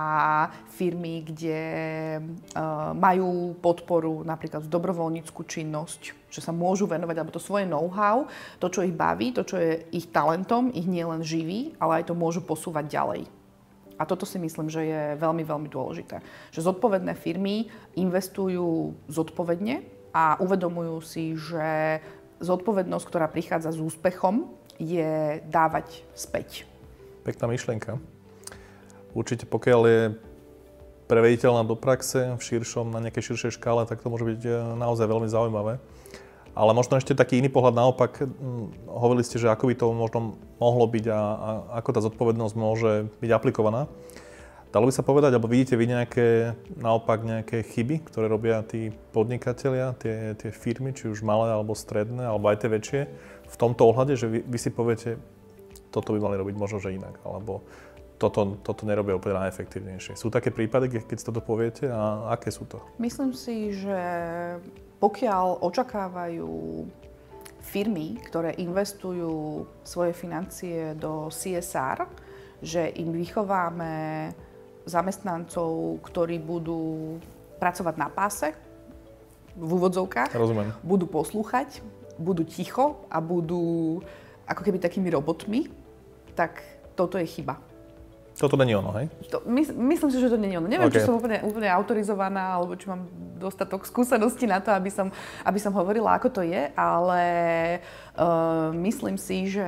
firmy, 0.77 1.25
kde 1.25 1.63
uh, 2.21 2.93
majú 2.93 3.57
podporu 3.59 4.21
napríklad 4.21 4.69
v 4.69 4.73
dobrovoľníckú 4.73 5.41
činnosť, 5.49 6.29
že 6.29 6.45
sa 6.45 6.53
môžu 6.53 6.85
venovať, 6.85 7.17
alebo 7.17 7.33
to 7.33 7.41
svoje 7.41 7.65
know-how, 7.65 8.29
to, 8.61 8.69
čo 8.69 8.85
ich 8.85 8.93
baví, 8.93 9.33
to, 9.33 9.43
čo 9.43 9.57
je 9.57 9.89
ich 9.97 10.13
talentom, 10.13 10.69
ich 10.77 10.85
nielen 10.85 11.25
živí, 11.25 11.73
ale 11.81 12.05
aj 12.05 12.13
to 12.13 12.15
môžu 12.15 12.45
posúvať 12.45 12.93
ďalej. 12.93 13.23
A 13.97 14.05
toto 14.05 14.29
si 14.29 14.37
myslím, 14.37 14.69
že 14.69 14.85
je 14.85 15.03
veľmi, 15.17 15.41
veľmi 15.41 15.69
dôležité. 15.73 16.21
Že 16.53 16.69
zodpovedné 16.69 17.17
firmy 17.17 17.73
investujú 17.97 18.93
zodpovedne 19.09 19.81
a 20.13 20.37
uvedomujú 20.45 20.97
si, 21.01 21.33
že 21.33 22.01
zodpovednosť, 22.45 23.05
ktorá 23.09 23.27
prichádza 23.33 23.73
s 23.73 23.81
úspechom, 23.81 24.53
je 24.79 25.41
dávať 25.49 26.05
späť. 26.12 26.69
Pekná 27.25 27.51
myšlienka. 27.51 27.99
Určite 29.17 29.49
pokiaľ 29.49 29.81
je 29.89 30.01
prevediteľná 31.07 31.62
do 31.65 31.79
praxe 31.79 32.35
v 32.35 32.43
širšom, 32.43 32.91
na 32.91 33.01
nejakej 33.01 33.33
širšej 33.33 33.57
škále, 33.57 33.87
tak 33.87 34.03
to 34.03 34.11
môže 34.11 34.27
byť 34.27 34.43
e, 34.43 34.51
naozaj 34.77 35.07
veľmi 35.07 35.29
zaujímavé. 35.31 35.79
Ale 36.57 36.73
možno 36.73 36.97
ešte 36.97 37.12
taký 37.12 37.39
iný 37.39 37.53
pohľad 37.53 37.77
naopak. 37.77 38.25
Hovorili 38.89 39.21
ste, 39.21 39.37
že 39.37 39.53
ako 39.53 39.69
by 39.69 39.75
to 39.77 39.87
možno 39.93 40.19
mohlo 40.57 40.89
byť 40.89 41.05
a, 41.12 41.21
a 41.21 41.49
ako 41.85 41.91
tá 41.93 42.01
zodpovednosť 42.01 42.55
môže 42.57 42.93
byť 43.21 43.31
aplikovaná. 43.31 43.85
Dalo 44.73 44.89
by 44.89 44.93
sa 44.93 45.05
povedať, 45.05 45.37
alebo 45.37 45.53
vidíte 45.53 45.77
vy 45.77 45.89
nejaké, 45.89 46.57
naopak 46.77 47.25
nejaké 47.25 47.65
chyby, 47.65 48.09
ktoré 48.09 48.27
robia 48.29 48.61
tí 48.61 48.93
podnikatelia, 49.12 49.97
tie, 50.01 50.37
tie 50.37 50.51
firmy, 50.53 50.97
či 50.97 51.09
už 51.09 51.25
malé 51.25 51.53
alebo 51.53 51.77
stredné, 51.77 52.25
alebo 52.25 52.49
aj 52.49 52.61
tie 52.61 52.73
väčšie, 52.73 53.01
v 53.47 53.57
tomto 53.57 53.89
ohľade, 53.89 54.19
že 54.19 54.27
vy, 54.27 54.41
vy 54.43 54.59
si 54.59 54.71
poviete, 54.71 55.17
toto 55.95 56.13
by 56.13 56.21
mali 56.21 56.37
robiť 56.37 56.55
možno, 56.59 56.79
že 56.83 56.95
inak, 56.95 57.17
alebo 57.23 57.63
toto, 58.17 58.57
toto 58.65 58.83
nerobia 58.89 59.17
úplne 59.17 59.45
najefektívnejšie. 59.45 60.17
Sú 60.17 60.33
také 60.33 60.49
prípady, 60.49 60.89
keď 61.05 61.17
si 61.17 61.25
toto 61.25 61.45
poviete 61.45 61.89
a 61.89 62.33
aké 62.33 62.49
sú 62.49 62.65
to? 62.65 62.81
Myslím 62.97 63.37
si, 63.37 63.77
že 63.77 64.01
pokiaľ 64.97 65.61
očakávajú 65.61 66.53
firmy, 67.61 68.17
ktoré 68.25 68.57
investujú 68.57 69.67
svoje 69.85 70.17
financie 70.17 70.97
do 70.97 71.29
CSR, 71.29 72.09
že 72.65 72.89
im 72.97 73.13
vychováme 73.13 74.33
zamestnancov, 74.89 76.01
ktorí 76.09 76.41
budú 76.41 77.17
pracovať 77.61 77.95
na 78.01 78.09
páse, 78.09 78.55
v 79.57 79.71
úvodzovkách, 79.73 80.37
Rozumiem. 80.37 80.69
budú 80.85 81.09
poslúchať, 81.09 81.81
budú 82.17 82.43
ticho 82.45 83.07
a 83.13 83.21
budú 83.21 84.01
ako 84.47 84.61
keby 84.63 84.79
takými 84.79 85.11
robotmi, 85.11 85.69
tak 86.37 86.63
toto 86.95 87.19
je 87.21 87.27
chyba. 87.27 87.59
Toto 88.37 88.61
není 88.61 88.77
ono, 88.77 88.93
hej? 89.01 89.09
To, 89.33 89.41
my, 89.49 89.65
myslím 89.97 90.13
si, 90.13 90.21
že 90.21 90.29
to 90.29 90.37
není 90.37 90.61
ono. 90.61 90.69
Neviem, 90.69 90.93
okay. 90.93 91.01
či 91.01 91.09
som 91.09 91.17
úplne, 91.17 91.41
úplne 91.41 91.73
autorizovaná, 91.73 92.61
alebo 92.61 92.77
či 92.77 92.85
mám 92.85 93.09
dostatok 93.41 93.89
skúseností 93.89 94.45
na 94.45 94.61
to, 94.61 94.77
aby 94.77 94.93
som, 94.93 95.09
aby 95.41 95.57
som 95.57 95.73
hovorila, 95.73 96.21
ako 96.21 96.29
to 96.29 96.43
je, 96.45 96.69
ale 96.77 97.25
uh, 98.13 98.77
myslím 98.77 99.17
si, 99.17 99.49
že 99.49 99.65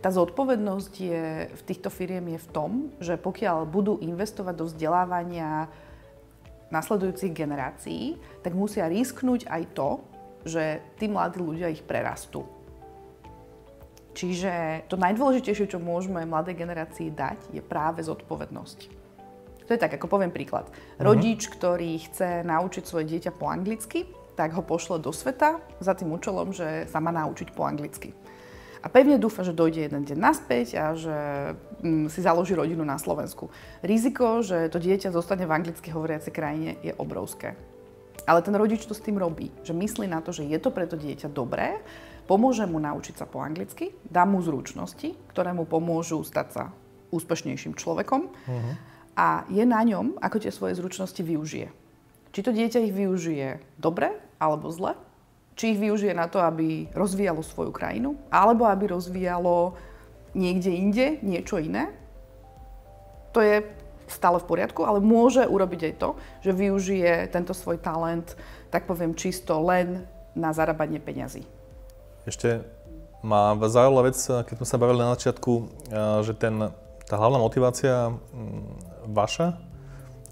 tá 0.00 0.08
zodpovednosť 0.08 0.92
je, 0.96 1.24
v 1.52 1.62
týchto 1.68 1.92
firiem 1.92 2.24
je 2.32 2.40
v 2.40 2.48
tom, 2.56 2.70
že 3.04 3.20
pokiaľ 3.20 3.68
budú 3.68 4.00
investovať 4.00 4.54
do 4.56 4.64
vzdelávania 4.64 5.68
nasledujúcich 6.72 7.36
generácií, 7.36 8.16
tak 8.40 8.56
musia 8.56 8.88
risknúť 8.88 9.44
aj 9.44 9.62
to, 9.76 10.00
že 10.46 10.80
tí 10.96 11.10
mladí 11.10 11.42
ľudia 11.42 11.68
ich 11.68 11.82
prerastú. 11.82 12.46
Čiže 14.16 14.86
to 14.88 14.96
najdôležitejšie, 14.96 15.76
čo 15.76 15.82
môžeme 15.82 16.24
mladej 16.24 16.56
generácii 16.56 17.12
dať, 17.12 17.52
je 17.52 17.60
práve 17.60 18.00
zodpovednosť. 18.00 18.78
To 19.66 19.74
je 19.74 19.82
tak, 19.82 19.98
ako 19.98 20.06
poviem 20.08 20.32
príklad. 20.32 20.70
Mhm. 20.70 21.04
Rodič, 21.04 21.52
ktorý 21.52 22.00
chce 22.08 22.46
naučiť 22.46 22.84
svoje 22.86 23.04
dieťa 23.12 23.36
po 23.36 23.50
anglicky, 23.50 24.08
tak 24.36 24.56
ho 24.56 24.62
pošle 24.64 25.00
do 25.00 25.12
sveta 25.12 25.60
za 25.80 25.92
tým 25.96 26.12
účelom, 26.12 26.52
že 26.52 26.88
sa 26.88 27.00
má 27.00 27.12
naučiť 27.12 27.52
po 27.56 27.64
anglicky. 27.64 28.12
A 28.84 28.92
pevne 28.92 29.18
dúfa, 29.18 29.42
že 29.42 29.56
dojde 29.56 29.88
jeden 29.88 30.06
deň 30.06 30.18
naspäť 30.20 30.78
a 30.78 30.94
že 30.94 31.16
mm, 31.82 32.06
si 32.06 32.20
založí 32.22 32.54
rodinu 32.54 32.86
na 32.86 33.00
Slovensku. 33.00 33.50
Riziko, 33.82 34.46
že 34.46 34.70
to 34.70 34.78
dieťa 34.78 35.10
zostane 35.10 35.42
v 35.42 35.56
anglicky 35.58 35.90
hovoriacej 35.90 36.30
krajine, 36.30 36.70
je 36.84 36.94
obrovské. 36.94 37.58
Ale 38.26 38.42
ten 38.42 38.58
rodič 38.58 38.82
to 38.82 38.92
s 38.92 39.02
tým 39.02 39.22
robí, 39.22 39.54
že 39.62 39.70
myslí 39.70 40.10
na 40.10 40.18
to, 40.18 40.34
že 40.34 40.42
je 40.42 40.58
to 40.58 40.74
pre 40.74 40.90
to 40.90 40.98
dieťa 40.98 41.30
dobré, 41.30 41.78
pomôže 42.26 42.66
mu 42.66 42.82
naučiť 42.82 43.22
sa 43.22 43.26
po 43.26 43.38
anglicky, 43.38 43.94
dá 44.10 44.26
mu 44.26 44.42
zručnosti, 44.42 45.14
ktoré 45.30 45.54
mu 45.54 45.62
pomôžu 45.62 46.26
stať 46.26 46.48
sa 46.50 46.64
úspešnejším 47.14 47.78
človekom 47.78 48.26
uh-huh. 48.26 48.74
a 49.14 49.46
je 49.46 49.62
na 49.62 49.78
ňom, 49.86 50.18
ako 50.18 50.42
tie 50.42 50.50
svoje 50.50 50.74
zručnosti 50.74 51.22
využije. 51.22 51.70
Či 52.34 52.40
to 52.42 52.50
dieťa 52.50 52.82
ich 52.82 52.92
využije 52.92 53.62
dobre 53.78 54.10
alebo 54.42 54.68
zle, 54.74 54.98
či 55.56 55.72
ich 55.72 55.80
využije 55.80 56.12
na 56.12 56.28
to, 56.28 56.42
aby 56.42 56.90
rozvíjalo 56.92 57.40
svoju 57.40 57.72
krajinu, 57.72 58.18
alebo 58.28 58.68
aby 58.68 58.92
rozvíjalo 58.92 59.78
niekde 60.36 60.68
inde 60.68 61.06
niečo 61.24 61.56
iné. 61.56 61.88
To 63.32 63.40
je 63.40 63.64
stále 64.06 64.38
v 64.38 64.48
poriadku, 64.48 64.86
ale 64.86 65.02
môže 65.02 65.44
urobiť 65.46 65.80
aj 65.90 65.94
to, 65.98 66.08
že 66.42 66.54
využije 66.54 67.30
tento 67.30 67.54
svoj 67.54 67.82
talent, 67.82 68.38
tak 68.70 68.86
poviem 68.86 69.14
čisto 69.18 69.58
len 69.62 70.06
na 70.34 70.54
zarábanie 70.54 71.02
peňazí. 71.02 71.46
Ešte 72.26 72.62
ma 73.22 73.58
zaujala 73.58 74.06
vec, 74.06 74.18
keď 74.18 74.54
sme 74.62 74.66
sa 74.66 74.78
bavili 74.78 75.02
na 75.02 75.14
začiatku, 75.18 75.52
že 76.22 76.32
ten, 76.38 76.70
tá 77.06 77.14
hlavná 77.18 77.42
motivácia 77.42 78.14
mm, 78.14 79.10
vaša 79.10 79.58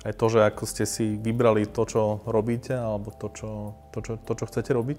aj 0.05 0.13
to, 0.21 0.27
že 0.29 0.41
ako 0.45 0.63
ste 0.69 0.85
si 0.85 1.17
vybrali 1.17 1.65
to, 1.65 1.89
čo 1.89 2.21
robíte, 2.29 2.77
alebo 2.77 3.09
to, 3.17 3.33
čo, 3.33 3.73
to, 3.89 3.99
čo, 4.05 4.13
to, 4.21 4.33
čo 4.37 4.45
chcete 4.53 4.71
robiť. 4.77 4.99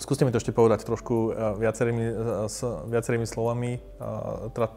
Skúste 0.00 0.24
mi 0.24 0.32
to 0.32 0.40
ešte 0.40 0.56
povedať 0.56 0.88
trošku 0.88 1.36
viacerými, 1.60 2.04
s 2.48 2.64
viacerými 2.64 3.28
slovami. 3.28 3.84
Teda, 4.56 4.72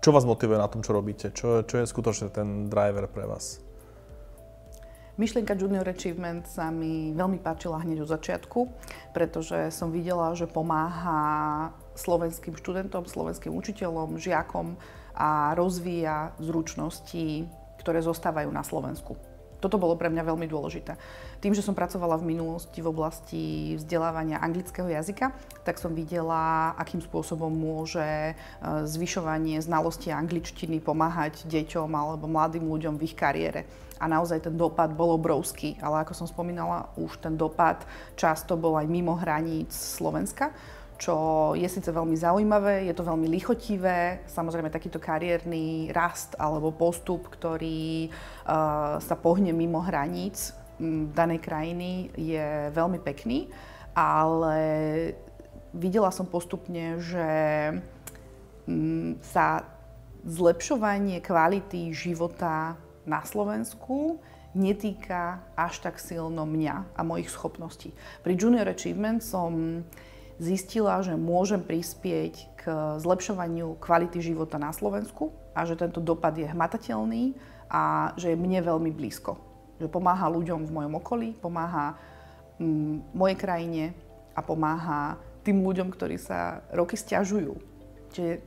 čo 0.00 0.10
vás 0.16 0.24
motivuje 0.24 0.56
na 0.56 0.68
tom, 0.68 0.80
čo 0.80 0.96
robíte? 0.96 1.28
Čo, 1.30 1.68
čo 1.68 1.80
je 1.80 1.84
skutočne 1.84 2.32
ten 2.32 2.72
driver 2.72 3.04
pre 3.04 3.28
vás? 3.28 3.60
Myšlienka 5.20 5.52
Junior 5.52 5.84
Achievement 5.84 6.48
sa 6.48 6.72
mi 6.72 7.12
veľmi 7.12 7.44
páčila 7.44 7.84
hneď 7.84 8.08
od 8.08 8.12
začiatku, 8.16 8.60
pretože 9.12 9.68
som 9.68 9.92
videla, 9.92 10.32
že 10.32 10.48
pomáha 10.48 11.68
slovenským 11.92 12.56
študentom, 12.56 13.04
slovenským 13.04 13.52
učiteľom, 13.52 14.16
žiakom 14.16 14.80
a 15.12 15.52
rozvíja 15.52 16.32
zručnosti, 16.40 17.44
ktoré 17.76 18.00
zostávajú 18.00 18.48
na 18.48 18.64
Slovensku. 18.64 19.20
Toto 19.60 19.76
bolo 19.76 19.94
pre 19.94 20.08
mňa 20.08 20.24
veľmi 20.24 20.48
dôležité. 20.48 20.96
Tým, 21.44 21.52
že 21.52 21.60
som 21.60 21.76
pracovala 21.76 22.16
v 22.16 22.32
minulosti 22.32 22.80
v 22.80 22.90
oblasti 22.90 23.44
vzdelávania 23.76 24.40
anglického 24.40 24.88
jazyka, 24.88 25.36
tak 25.62 25.76
som 25.76 25.92
videla, 25.92 26.72
akým 26.80 27.04
spôsobom 27.04 27.52
môže 27.52 28.00
e, 28.00 28.34
zvyšovanie 28.88 29.60
znalosti 29.60 30.08
angličtiny 30.10 30.80
pomáhať 30.80 31.44
deťom 31.44 31.88
alebo 31.92 32.24
mladým 32.24 32.64
ľuďom 32.64 32.96
v 32.96 33.04
ich 33.06 33.14
kariére. 33.14 33.68
A 34.00 34.08
naozaj 34.08 34.48
ten 34.48 34.56
dopad 34.56 34.96
bol 34.96 35.12
obrovský, 35.12 35.76
ale 35.84 36.00
ako 36.00 36.16
som 36.16 36.24
spomínala, 36.24 36.88
už 36.96 37.20
ten 37.20 37.36
dopad 37.36 37.84
často 38.16 38.56
bol 38.56 38.80
aj 38.80 38.88
mimo 38.88 39.12
hraníc 39.12 39.76
Slovenska 39.76 40.56
čo 41.00 41.16
je 41.56 41.64
síce 41.64 41.88
veľmi 41.88 42.12
zaujímavé, 42.12 42.84
je 42.84 42.92
to 42.92 43.08
veľmi 43.08 43.24
lichotivé, 43.32 44.20
samozrejme 44.28 44.68
takýto 44.68 45.00
kariérny 45.00 45.88
rast 45.96 46.36
alebo 46.36 46.76
postup, 46.76 47.32
ktorý 47.32 48.12
uh, 48.12 49.00
sa 49.00 49.16
pohne 49.16 49.56
mimo 49.56 49.80
hraníc 49.80 50.52
um, 50.76 51.08
danej 51.16 51.40
krajiny, 51.40 52.12
je 52.12 52.68
veľmi 52.76 53.00
pekný, 53.00 53.48
ale 53.96 54.60
videla 55.72 56.12
som 56.12 56.28
postupne, 56.28 57.00
že 57.00 57.28
um, 58.68 59.16
sa 59.24 59.64
zlepšovanie 60.28 61.24
kvality 61.24 61.96
života 61.96 62.76
na 63.08 63.24
Slovensku 63.24 64.20
netýka 64.52 65.40
až 65.56 65.80
tak 65.80 65.96
silno 65.96 66.44
mňa 66.44 66.92
a 66.92 67.00
mojich 67.00 67.32
schopností. 67.32 67.94
Pri 68.20 68.36
Junior 68.36 68.68
Achievement 68.68 69.24
som 69.24 69.80
zistila, 70.40 71.04
že 71.04 71.12
môžem 71.20 71.60
prispieť 71.60 72.34
k 72.56 72.62
zlepšovaniu 72.98 73.76
kvality 73.76 74.24
života 74.24 74.56
na 74.56 74.72
Slovensku 74.72 75.36
a 75.52 75.68
že 75.68 75.76
tento 75.76 76.00
dopad 76.00 76.32
je 76.32 76.48
hmatateľný 76.48 77.36
a 77.68 78.16
že 78.16 78.32
je 78.32 78.40
mne 78.40 78.64
veľmi 78.64 78.90
blízko. 78.90 79.36
Že 79.76 79.92
pomáha 79.92 80.32
ľuďom 80.32 80.64
v 80.64 80.74
mojom 80.74 80.94
okolí, 80.96 81.28
pomáha 81.36 81.94
mm, 82.56 83.12
mojej 83.12 83.36
krajine 83.36 83.84
a 84.32 84.40
pomáha 84.40 85.20
tým 85.44 85.60
ľuďom, 85.60 85.92
ktorí 85.92 86.16
sa 86.16 86.64
roky 86.72 86.96
stiažujú. 86.96 87.60
Čiže 88.10 88.40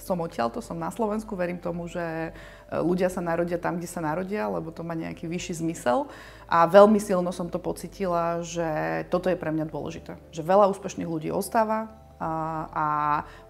som 0.00 0.20
odtiaľto, 0.20 0.64
som 0.64 0.80
na 0.80 0.88
Slovensku, 0.88 1.36
verím 1.36 1.60
tomu, 1.60 1.84
že 1.84 2.00
e, 2.00 2.30
ľudia 2.70 3.10
sa 3.10 3.18
narodia 3.18 3.58
tam, 3.58 3.82
kde 3.82 3.90
sa 3.90 3.98
narodia, 3.98 4.46
lebo 4.46 4.70
to 4.70 4.86
má 4.86 4.94
nejaký 4.94 5.26
vyšší 5.26 5.58
zmysel. 5.58 6.06
A 6.46 6.66
veľmi 6.70 7.02
silno 7.02 7.34
som 7.34 7.50
to 7.50 7.58
pocitila, 7.58 8.42
že 8.46 9.02
toto 9.10 9.26
je 9.26 9.38
pre 9.38 9.50
mňa 9.50 9.66
dôležité. 9.66 10.18
Že 10.30 10.46
veľa 10.46 10.70
úspešných 10.70 11.10
ľudí 11.10 11.34
ostáva 11.34 11.90
a, 12.22 12.32
a 12.70 12.86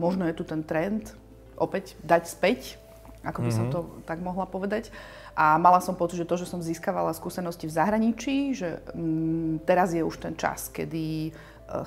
možno 0.01 0.25
je 0.25 0.37
tu 0.37 0.45
ten 0.49 0.65
trend 0.65 1.13
opäť 1.61 2.01
dať 2.01 2.23
späť, 2.25 2.81
ako 3.21 3.45
by 3.45 3.49
mm-hmm. 3.53 3.57
som 3.57 3.67
mhm. 3.69 3.73
to 3.77 3.81
tak 4.09 4.25
mohla 4.25 4.49
povedať. 4.49 4.89
A 5.37 5.61
mala 5.61 5.81
som 5.81 5.97
pocit, 5.97 6.21
že 6.21 6.29
to, 6.29 6.37
že 6.41 6.49
som 6.49 6.61
získavala 6.61 7.17
skúsenosti 7.17 7.69
v 7.69 7.77
zahraničí, 7.77 8.37
že 8.57 8.81
mm, 8.93 9.65
teraz 9.65 9.93
je 9.93 10.03
už 10.05 10.21
ten 10.21 10.35
čas, 10.35 10.69
kedy 10.69 11.29
e, 11.29 11.31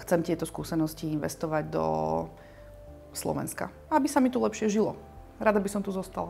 chcem 0.05 0.25
tieto 0.25 0.47
skúsenosti 0.47 1.11
investovať 1.11 1.69
do 1.69 1.85
Slovenska. 3.13 3.69
Aby 3.93 4.09
sa 4.09 4.23
mi 4.23 4.33
tu 4.33 4.41
lepšie 4.41 4.71
žilo. 4.71 4.97
Rada 5.41 5.59
by 5.59 5.69
som 5.69 5.81
tu 5.81 5.89
zostala. 5.89 6.29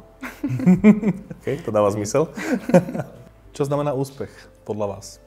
OK, 1.39 1.47
to 1.63 1.69
dáva 1.71 1.91
zmysel. 1.91 2.31
Čo 3.55 3.67
znamená 3.67 3.93
úspech 3.93 4.31
podľa 4.65 4.97
vás? 4.97 5.23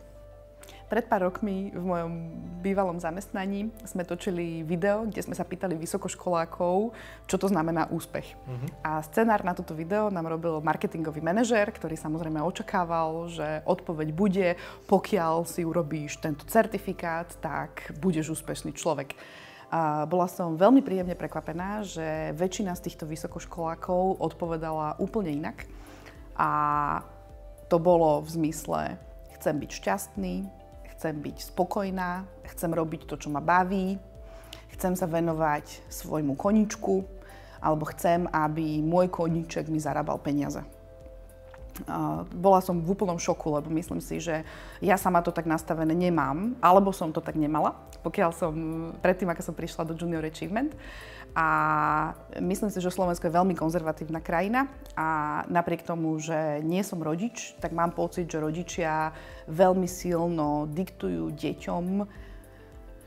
Pred 0.87 1.11
pár 1.11 1.27
rokmi 1.27 1.75
v 1.75 1.83
mojom 1.83 2.13
bývalom 2.63 3.03
zamestnaní 3.03 3.75
sme 3.83 4.07
točili 4.07 4.63
video, 4.63 5.03
kde 5.03 5.19
sme 5.19 5.35
sa 5.35 5.43
pýtali 5.43 5.75
vysokoškolákov, 5.75 6.95
čo 7.27 7.37
to 7.43 7.51
znamená 7.51 7.91
úspech. 7.91 8.39
Uh-huh. 8.39 8.71
A 8.87 9.03
scenár 9.03 9.43
na 9.43 9.51
toto 9.51 9.75
video 9.75 10.15
nám 10.15 10.31
robil 10.31 10.63
marketingový 10.63 11.27
manažér, 11.27 11.75
ktorý 11.75 11.99
samozrejme 11.99 12.39
očakával, 12.39 13.27
že 13.27 13.67
odpoveď 13.67 14.09
bude, 14.15 14.49
pokiaľ 14.87 15.43
si 15.51 15.67
urobíš 15.67 16.23
tento 16.23 16.47
certifikát, 16.47 17.35
tak 17.43 17.91
budeš 17.99 18.39
úspešný 18.39 18.71
človek. 18.79 19.19
A 19.67 20.07
bola 20.07 20.31
som 20.31 20.55
veľmi 20.55 20.79
príjemne 20.79 21.19
prekvapená, 21.19 21.83
že 21.83 22.31
väčšina 22.39 22.79
z 22.79 22.85
týchto 22.87 23.05
vysokoškolákov 23.11 24.23
odpovedala 24.23 24.95
úplne 25.03 25.35
inak. 25.35 25.67
A 26.39 26.51
to 27.67 27.83
bolo 27.83 28.23
v 28.23 28.29
zmysle, 28.31 28.95
chcem 29.35 29.59
byť 29.59 29.71
šťastný, 29.75 30.35
chcem 30.95 31.15
byť 31.19 31.37
spokojná, 31.51 32.23
chcem 32.55 32.71
robiť 32.71 33.11
to, 33.11 33.19
čo 33.19 33.29
ma 33.33 33.43
baví, 33.43 33.99
chcem 34.79 34.95
sa 34.95 35.11
venovať 35.11 35.91
svojmu 35.91 36.39
koničku, 36.39 37.03
alebo 37.59 37.91
chcem, 37.91 38.31
aby 38.31 38.79
môj 38.85 39.11
koníček 39.11 39.67
mi 39.67 39.83
zarábal 39.83 40.23
peniaze 40.23 40.63
bola 42.33 42.61
som 42.65 42.81
v 42.81 42.89
úplnom 42.89 43.21
šoku, 43.21 43.53
lebo 43.61 43.69
myslím 43.75 44.01
si, 44.01 44.23
že 44.23 44.47
ja 44.81 44.97
sama 44.97 45.21
to 45.21 45.35
tak 45.35 45.45
nastavené 45.45 45.93
nemám, 45.93 46.57
alebo 46.65 46.95
som 46.95 47.13
to 47.13 47.21
tak 47.21 47.37
nemala, 47.37 47.77
pokiaľ 48.01 48.31
som, 48.33 48.55
predtým, 49.05 49.29
ako 49.29 49.43
som 49.53 49.55
prišla 49.57 49.83
do 49.89 49.97
Junior 49.99 50.25
Achievement. 50.25 50.73
A 51.37 52.17
myslím 52.41 52.73
si, 52.73 52.81
že 52.81 52.89
Slovensko 52.89 53.29
je 53.29 53.37
veľmi 53.37 53.53
konzervatívna 53.53 54.25
krajina 54.25 54.73
a 54.97 55.45
napriek 55.53 55.85
tomu, 55.85 56.17
že 56.17 56.65
nie 56.65 56.81
som 56.81 57.05
rodič, 57.05 57.53
tak 57.61 57.77
mám 57.77 57.93
pocit, 57.93 58.25
že 58.25 58.41
rodičia 58.41 59.13
veľmi 59.45 59.85
silno 59.85 60.65
diktujú 60.73 61.37
deťom, 61.37 61.85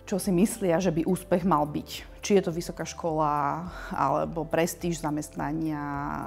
čo 0.09 0.17
si 0.17 0.33
myslia, 0.33 0.81
že 0.81 0.89
by 0.89 1.05
úspech 1.05 1.45
mal 1.45 1.69
byť. 1.69 1.89
Či 2.25 2.41
je 2.41 2.43
to 2.49 2.49
vysoká 2.49 2.81
škola, 2.81 3.69
alebo 3.93 4.41
prestíž 4.41 5.05
zamestnania, 5.05 5.77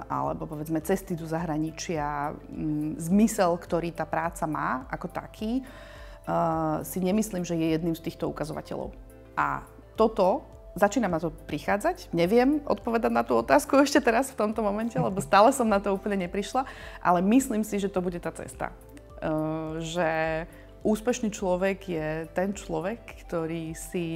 alebo 0.06 0.46
povedzme 0.46 0.78
cesty 0.78 1.18
do 1.18 1.26
zahraničia, 1.26 2.30
mm, 2.30 3.02
zmysel, 3.02 3.58
ktorý 3.58 3.90
tá 3.90 4.06
práca 4.06 4.46
má 4.46 4.86
ako 4.86 5.10
taký, 5.10 5.66
uh, 5.66 6.78
si 6.86 7.02
nemyslím, 7.02 7.42
že 7.42 7.58
je 7.58 7.74
jedným 7.74 7.98
z 7.98 8.06
týchto 8.06 8.30
ukazovateľov. 8.30 8.94
A 9.34 9.66
toto 9.98 10.46
začínam 10.78 11.10
na 11.10 11.18
to 11.18 11.34
prichádzať. 11.50 12.14
Neviem 12.14 12.62
odpovedať 12.62 13.10
na 13.10 13.26
tú 13.26 13.34
otázku 13.34 13.76
ešte 13.82 13.98
teraz 13.98 14.30
v 14.30 14.46
tomto 14.46 14.62
momente, 14.62 14.94
lebo 14.94 15.18
stále 15.18 15.50
som 15.50 15.66
na 15.66 15.82
to 15.82 15.90
úplne 15.90 16.30
neprišla, 16.30 16.70
ale 17.02 17.18
myslím 17.34 17.66
si, 17.66 17.82
že 17.82 17.90
to 17.90 17.98
bude 17.98 18.22
tá 18.22 18.30
cesta. 18.30 18.70
Uh, 19.18 19.82
že 19.82 20.46
úspešný 20.82 21.30
človek 21.30 21.78
je 21.88 22.08
ten 22.34 22.50
človek, 22.54 23.26
ktorý 23.26 23.74
si 23.74 24.06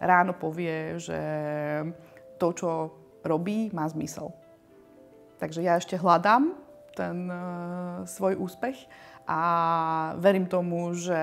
ráno 0.00 0.36
povie, 0.36 1.00
že 1.00 1.20
to, 2.36 2.48
čo 2.52 2.70
robí, 3.24 3.72
má 3.72 3.88
zmysel. 3.88 4.32
Takže 5.40 5.60
ja 5.64 5.80
ešte 5.80 5.98
hľadám 5.98 6.54
ten 6.92 7.26
uh, 7.26 8.04
svoj 8.04 8.38
úspech 8.38 8.76
a 9.26 9.40
verím 10.20 10.46
tomu, 10.46 10.92
že 10.94 11.22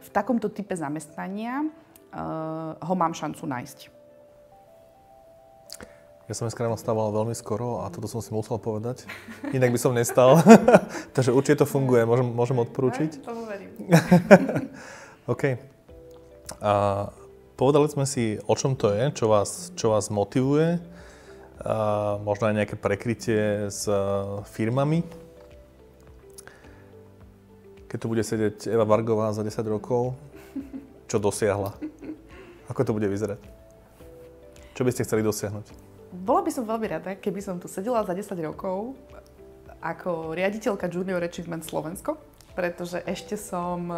v 0.00 0.08
takomto 0.10 0.48
type 0.48 0.74
zamestnania 0.74 1.62
uh, 1.62 2.74
ho 2.78 2.94
mám 2.96 3.12
šancu 3.12 3.44
nájsť. 3.44 4.03
Ja 6.24 6.32
som 6.32 6.48
dneska 6.48 6.64
ráno 6.64 6.80
stával 6.80 7.12
veľmi 7.12 7.36
skoro 7.36 7.84
a 7.84 7.92
toto 7.92 8.08
som 8.08 8.24
si 8.24 8.32
musel 8.32 8.56
povedať. 8.56 9.04
Inak 9.52 9.76
by 9.76 9.78
som 9.80 9.92
nestal. 9.92 10.40
Takže 11.16 11.36
určite 11.36 11.60
to 11.60 11.66
funguje, 11.68 12.08
môžem, 12.08 12.32
môžem 12.32 12.56
odporúčiť. 12.64 13.20
Tomu 13.20 13.44
verím. 13.44 13.68
OK. 15.32 15.60
A 16.64 16.72
povedali 17.60 17.92
sme 17.92 18.08
si, 18.08 18.40
o 18.48 18.56
čom 18.56 18.72
to 18.72 18.96
je, 18.96 19.12
čo 19.12 19.28
vás, 19.28 19.68
čo 19.76 19.92
vás 19.92 20.08
motivuje. 20.08 20.80
A 21.60 22.16
možno 22.24 22.48
aj 22.48 22.56
nejaké 22.56 22.76
prekrytie 22.80 23.68
s 23.68 23.84
firmami. 24.56 25.04
Keď 27.92 27.98
tu 28.00 28.06
bude 28.08 28.24
sedieť 28.24 28.72
Eva 28.72 28.88
Vargová 28.88 29.28
za 29.36 29.44
10 29.44 29.60
rokov, 29.68 30.16
čo 31.04 31.20
dosiahla? 31.20 31.76
Ako 32.72 32.80
to 32.80 32.96
bude 32.96 33.12
vyzerať? 33.12 33.44
Čo 34.72 34.88
by 34.88 34.90
ste 34.90 35.04
chceli 35.04 35.20
dosiahnuť? 35.20 35.83
Bola 36.14 36.46
by 36.46 36.50
som 36.54 36.62
veľmi 36.62 36.86
rada, 36.86 37.18
keby 37.18 37.42
som 37.42 37.58
tu 37.58 37.66
sedela 37.66 38.06
za 38.06 38.14
10 38.14 38.38
rokov 38.46 38.94
ako 39.82 40.32
riaditeľka 40.32 40.86
Junior 40.86 41.20
Achievement 41.20 41.66
Slovensko, 41.66 42.16
pretože 42.54 43.02
ešte 43.02 43.34
som 43.34 43.90
e, 43.90 43.96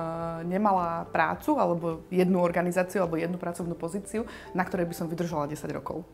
nemala 0.48 1.04
prácu 1.12 1.60
alebo 1.60 2.08
jednu 2.08 2.40
organizáciu 2.40 3.04
alebo 3.04 3.20
jednu 3.20 3.36
pracovnú 3.36 3.76
pozíciu, 3.76 4.24
na 4.56 4.64
ktorej 4.64 4.88
by 4.88 4.94
som 4.96 5.06
vydržala 5.12 5.44
10 5.44 5.76
rokov. 5.76 6.08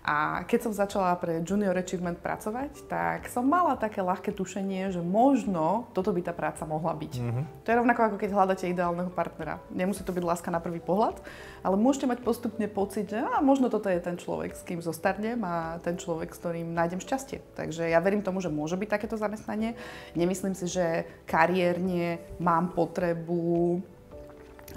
A 0.00 0.48
keď 0.48 0.58
som 0.64 0.72
začala 0.72 1.12
pre 1.20 1.44
Junior 1.44 1.76
Achievement 1.76 2.16
pracovať, 2.24 2.88
tak 2.88 3.28
som 3.28 3.44
mala 3.44 3.76
také 3.76 4.00
ľahké 4.00 4.32
tušenie, 4.32 4.88
že 4.88 5.04
možno 5.04 5.92
toto 5.92 6.08
by 6.16 6.24
tá 6.24 6.32
práca 6.32 6.64
mohla 6.64 6.96
byť. 6.96 7.14
Mm-hmm. 7.20 7.44
To 7.62 7.68
je 7.68 7.78
rovnako 7.78 8.00
ako 8.08 8.16
keď 8.16 8.30
hľadáte 8.32 8.64
ideálneho 8.64 9.12
partnera. 9.12 9.60
Nemusí 9.68 10.00
to 10.00 10.16
byť 10.16 10.24
láska 10.24 10.48
na 10.48 10.56
prvý 10.56 10.80
pohľad, 10.80 11.20
ale 11.60 11.76
môžete 11.76 12.08
mať 12.08 12.24
postupne 12.24 12.64
pocit, 12.64 13.12
že 13.12 13.20
á, 13.20 13.44
možno 13.44 13.68
toto 13.68 13.92
je 13.92 14.00
ten 14.00 14.16
človek, 14.16 14.56
s 14.56 14.64
kým 14.64 14.80
zostarnem 14.80 15.36
a 15.44 15.76
ten 15.84 16.00
človek, 16.00 16.32
s 16.32 16.40
ktorým 16.40 16.72
nájdem 16.72 17.04
šťastie. 17.04 17.44
Takže 17.52 17.92
ja 17.92 18.00
verím 18.00 18.24
tomu, 18.24 18.40
že 18.40 18.48
môže 18.48 18.80
byť 18.80 18.88
takéto 18.88 19.20
zamestnanie. 19.20 19.76
Nemyslím 20.16 20.56
si, 20.56 20.64
že 20.64 21.04
kariérne 21.28 22.24
mám 22.40 22.72
potrebu 22.72 23.84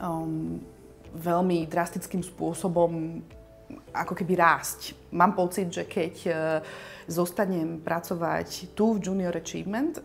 um, 0.04 0.60
veľmi 1.16 1.64
drastickým 1.70 2.26
spôsobom 2.26 3.24
ako 3.94 4.14
keby 4.18 4.34
rásť. 4.36 4.98
Mám 5.14 5.38
pocit, 5.38 5.70
že 5.70 5.86
keď 5.86 6.14
e, 6.26 6.32
zostanem 7.08 7.80
pracovať 7.80 8.74
tu 8.74 8.98
v 8.98 9.02
Junior 9.04 9.36
Achievement 9.36 10.00
e, 10.00 10.02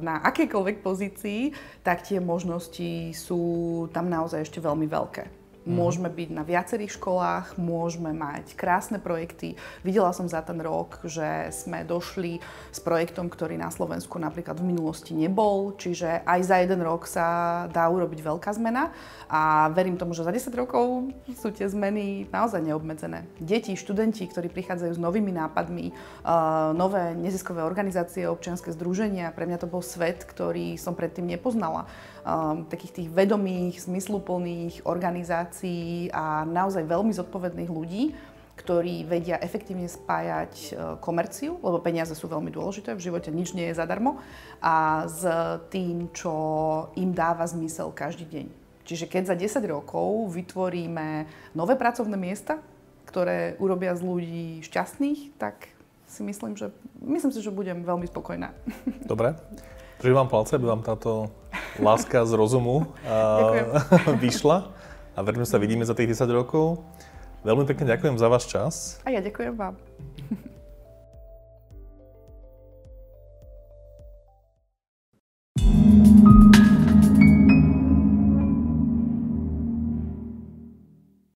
na 0.00 0.22
akejkoľvek 0.22 0.80
pozícii, 0.80 1.52
tak 1.82 2.06
tie 2.06 2.22
možnosti 2.22 3.12
sú 3.16 3.42
tam 3.90 4.06
naozaj 4.06 4.46
ešte 4.46 4.62
veľmi 4.62 4.86
veľké. 4.86 5.41
Mm. 5.62 5.78
Môžeme 5.78 6.10
byť 6.10 6.28
na 6.34 6.42
viacerých 6.42 6.98
školách, 6.98 7.54
môžeme 7.54 8.10
mať 8.10 8.58
krásne 8.58 8.98
projekty. 8.98 9.54
Videla 9.86 10.10
som 10.10 10.26
za 10.26 10.42
ten 10.42 10.58
rok, 10.58 10.98
že 11.06 11.54
sme 11.54 11.86
došli 11.86 12.42
s 12.74 12.82
projektom, 12.82 13.30
ktorý 13.30 13.54
na 13.54 13.70
Slovensku 13.70 14.18
napríklad 14.18 14.58
v 14.58 14.74
minulosti 14.74 15.14
nebol, 15.14 15.78
čiže 15.78 16.26
aj 16.26 16.40
za 16.42 16.56
jeden 16.66 16.82
rok 16.82 17.06
sa 17.06 17.26
dá 17.70 17.86
urobiť 17.86 18.26
veľká 18.26 18.50
zmena 18.58 18.90
a 19.30 19.70
verím 19.70 19.94
tomu, 19.94 20.18
že 20.18 20.26
za 20.26 20.34
10 20.34 20.50
rokov 20.58 21.14
sú 21.38 21.54
tie 21.54 21.70
zmeny 21.70 22.26
naozaj 22.34 22.58
neobmedzené. 22.58 23.22
Deti, 23.38 23.78
študenti, 23.78 24.26
ktorí 24.26 24.50
prichádzajú 24.50 24.98
s 24.98 25.00
novými 25.00 25.30
nápadmi, 25.30 25.94
uh, 25.94 26.74
nové 26.74 27.14
neziskové 27.14 27.62
organizácie, 27.62 28.26
občianske 28.26 28.74
združenia, 28.74 29.30
pre 29.30 29.46
mňa 29.46 29.62
to 29.62 29.70
bol 29.70 29.80
svet, 29.80 30.26
ktorý 30.26 30.74
som 30.74 30.98
predtým 30.98 31.30
nepoznala. 31.30 31.86
Um, 32.22 32.70
takých 32.70 33.02
tých 33.02 33.08
vedomých, 33.10 33.82
zmysluplných 33.82 34.86
organizácií, 34.86 36.06
a 36.14 36.46
naozaj 36.46 36.86
veľmi 36.86 37.10
zodpovedných 37.10 37.66
ľudí, 37.66 38.14
ktorí 38.62 39.02
vedia 39.02 39.42
efektívne 39.42 39.90
spájať 39.90 40.52
e, 40.54 40.70
komerciu, 41.02 41.58
lebo 41.58 41.82
peniaze 41.82 42.14
sú 42.14 42.30
veľmi 42.30 42.54
dôležité, 42.54 42.94
v 42.94 43.02
živote 43.10 43.34
nič 43.34 43.58
nie 43.58 43.66
je 43.66 43.74
zadarmo, 43.74 44.22
a 44.62 45.08
s 45.10 45.26
tým, 45.74 46.14
čo 46.14 46.30
im 46.94 47.10
dáva 47.10 47.42
zmysel 47.42 47.90
každý 47.90 48.28
deň. 48.30 48.46
Čiže 48.86 49.10
keď 49.10 49.34
za 49.34 49.36
10 49.58 49.66
rokov 49.66 50.30
vytvoríme 50.30 51.26
nové 51.58 51.74
pracovné 51.74 52.14
miesta, 52.14 52.62
ktoré 53.10 53.58
urobia 53.58 53.98
z 53.98 54.02
ľudí 54.06 54.48
šťastných, 54.62 55.42
tak 55.42 55.74
si 56.06 56.22
myslím, 56.22 56.54
že, 56.54 56.70
myslím 57.02 57.34
si, 57.34 57.42
že 57.42 57.50
budem 57.50 57.82
veľmi 57.82 58.06
spokojná. 58.06 58.54
Dobre. 59.10 59.34
Držím 59.98 60.22
vám 60.22 60.30
palce, 60.30 60.54
aby 60.54 60.66
vám 60.70 60.86
táto 60.86 61.41
láska 61.80 62.26
z 62.26 62.32
rozumu 62.36 62.90
a 63.06 63.52
vyšla. 64.24 64.68
A 65.12 65.18
verím, 65.20 65.44
že 65.44 65.52
sa 65.52 65.60
vidíme 65.60 65.84
za 65.84 65.92
tých 65.92 66.16
10 66.16 66.28
rokov. 66.32 66.80
Veľmi 67.44 67.68
pekne 67.68 67.88
ďakujem 67.88 68.16
za 68.16 68.28
váš 68.32 68.48
čas. 68.48 68.74
A 69.04 69.12
ja 69.12 69.20
ďakujem 69.20 69.54
vám. 69.56 69.76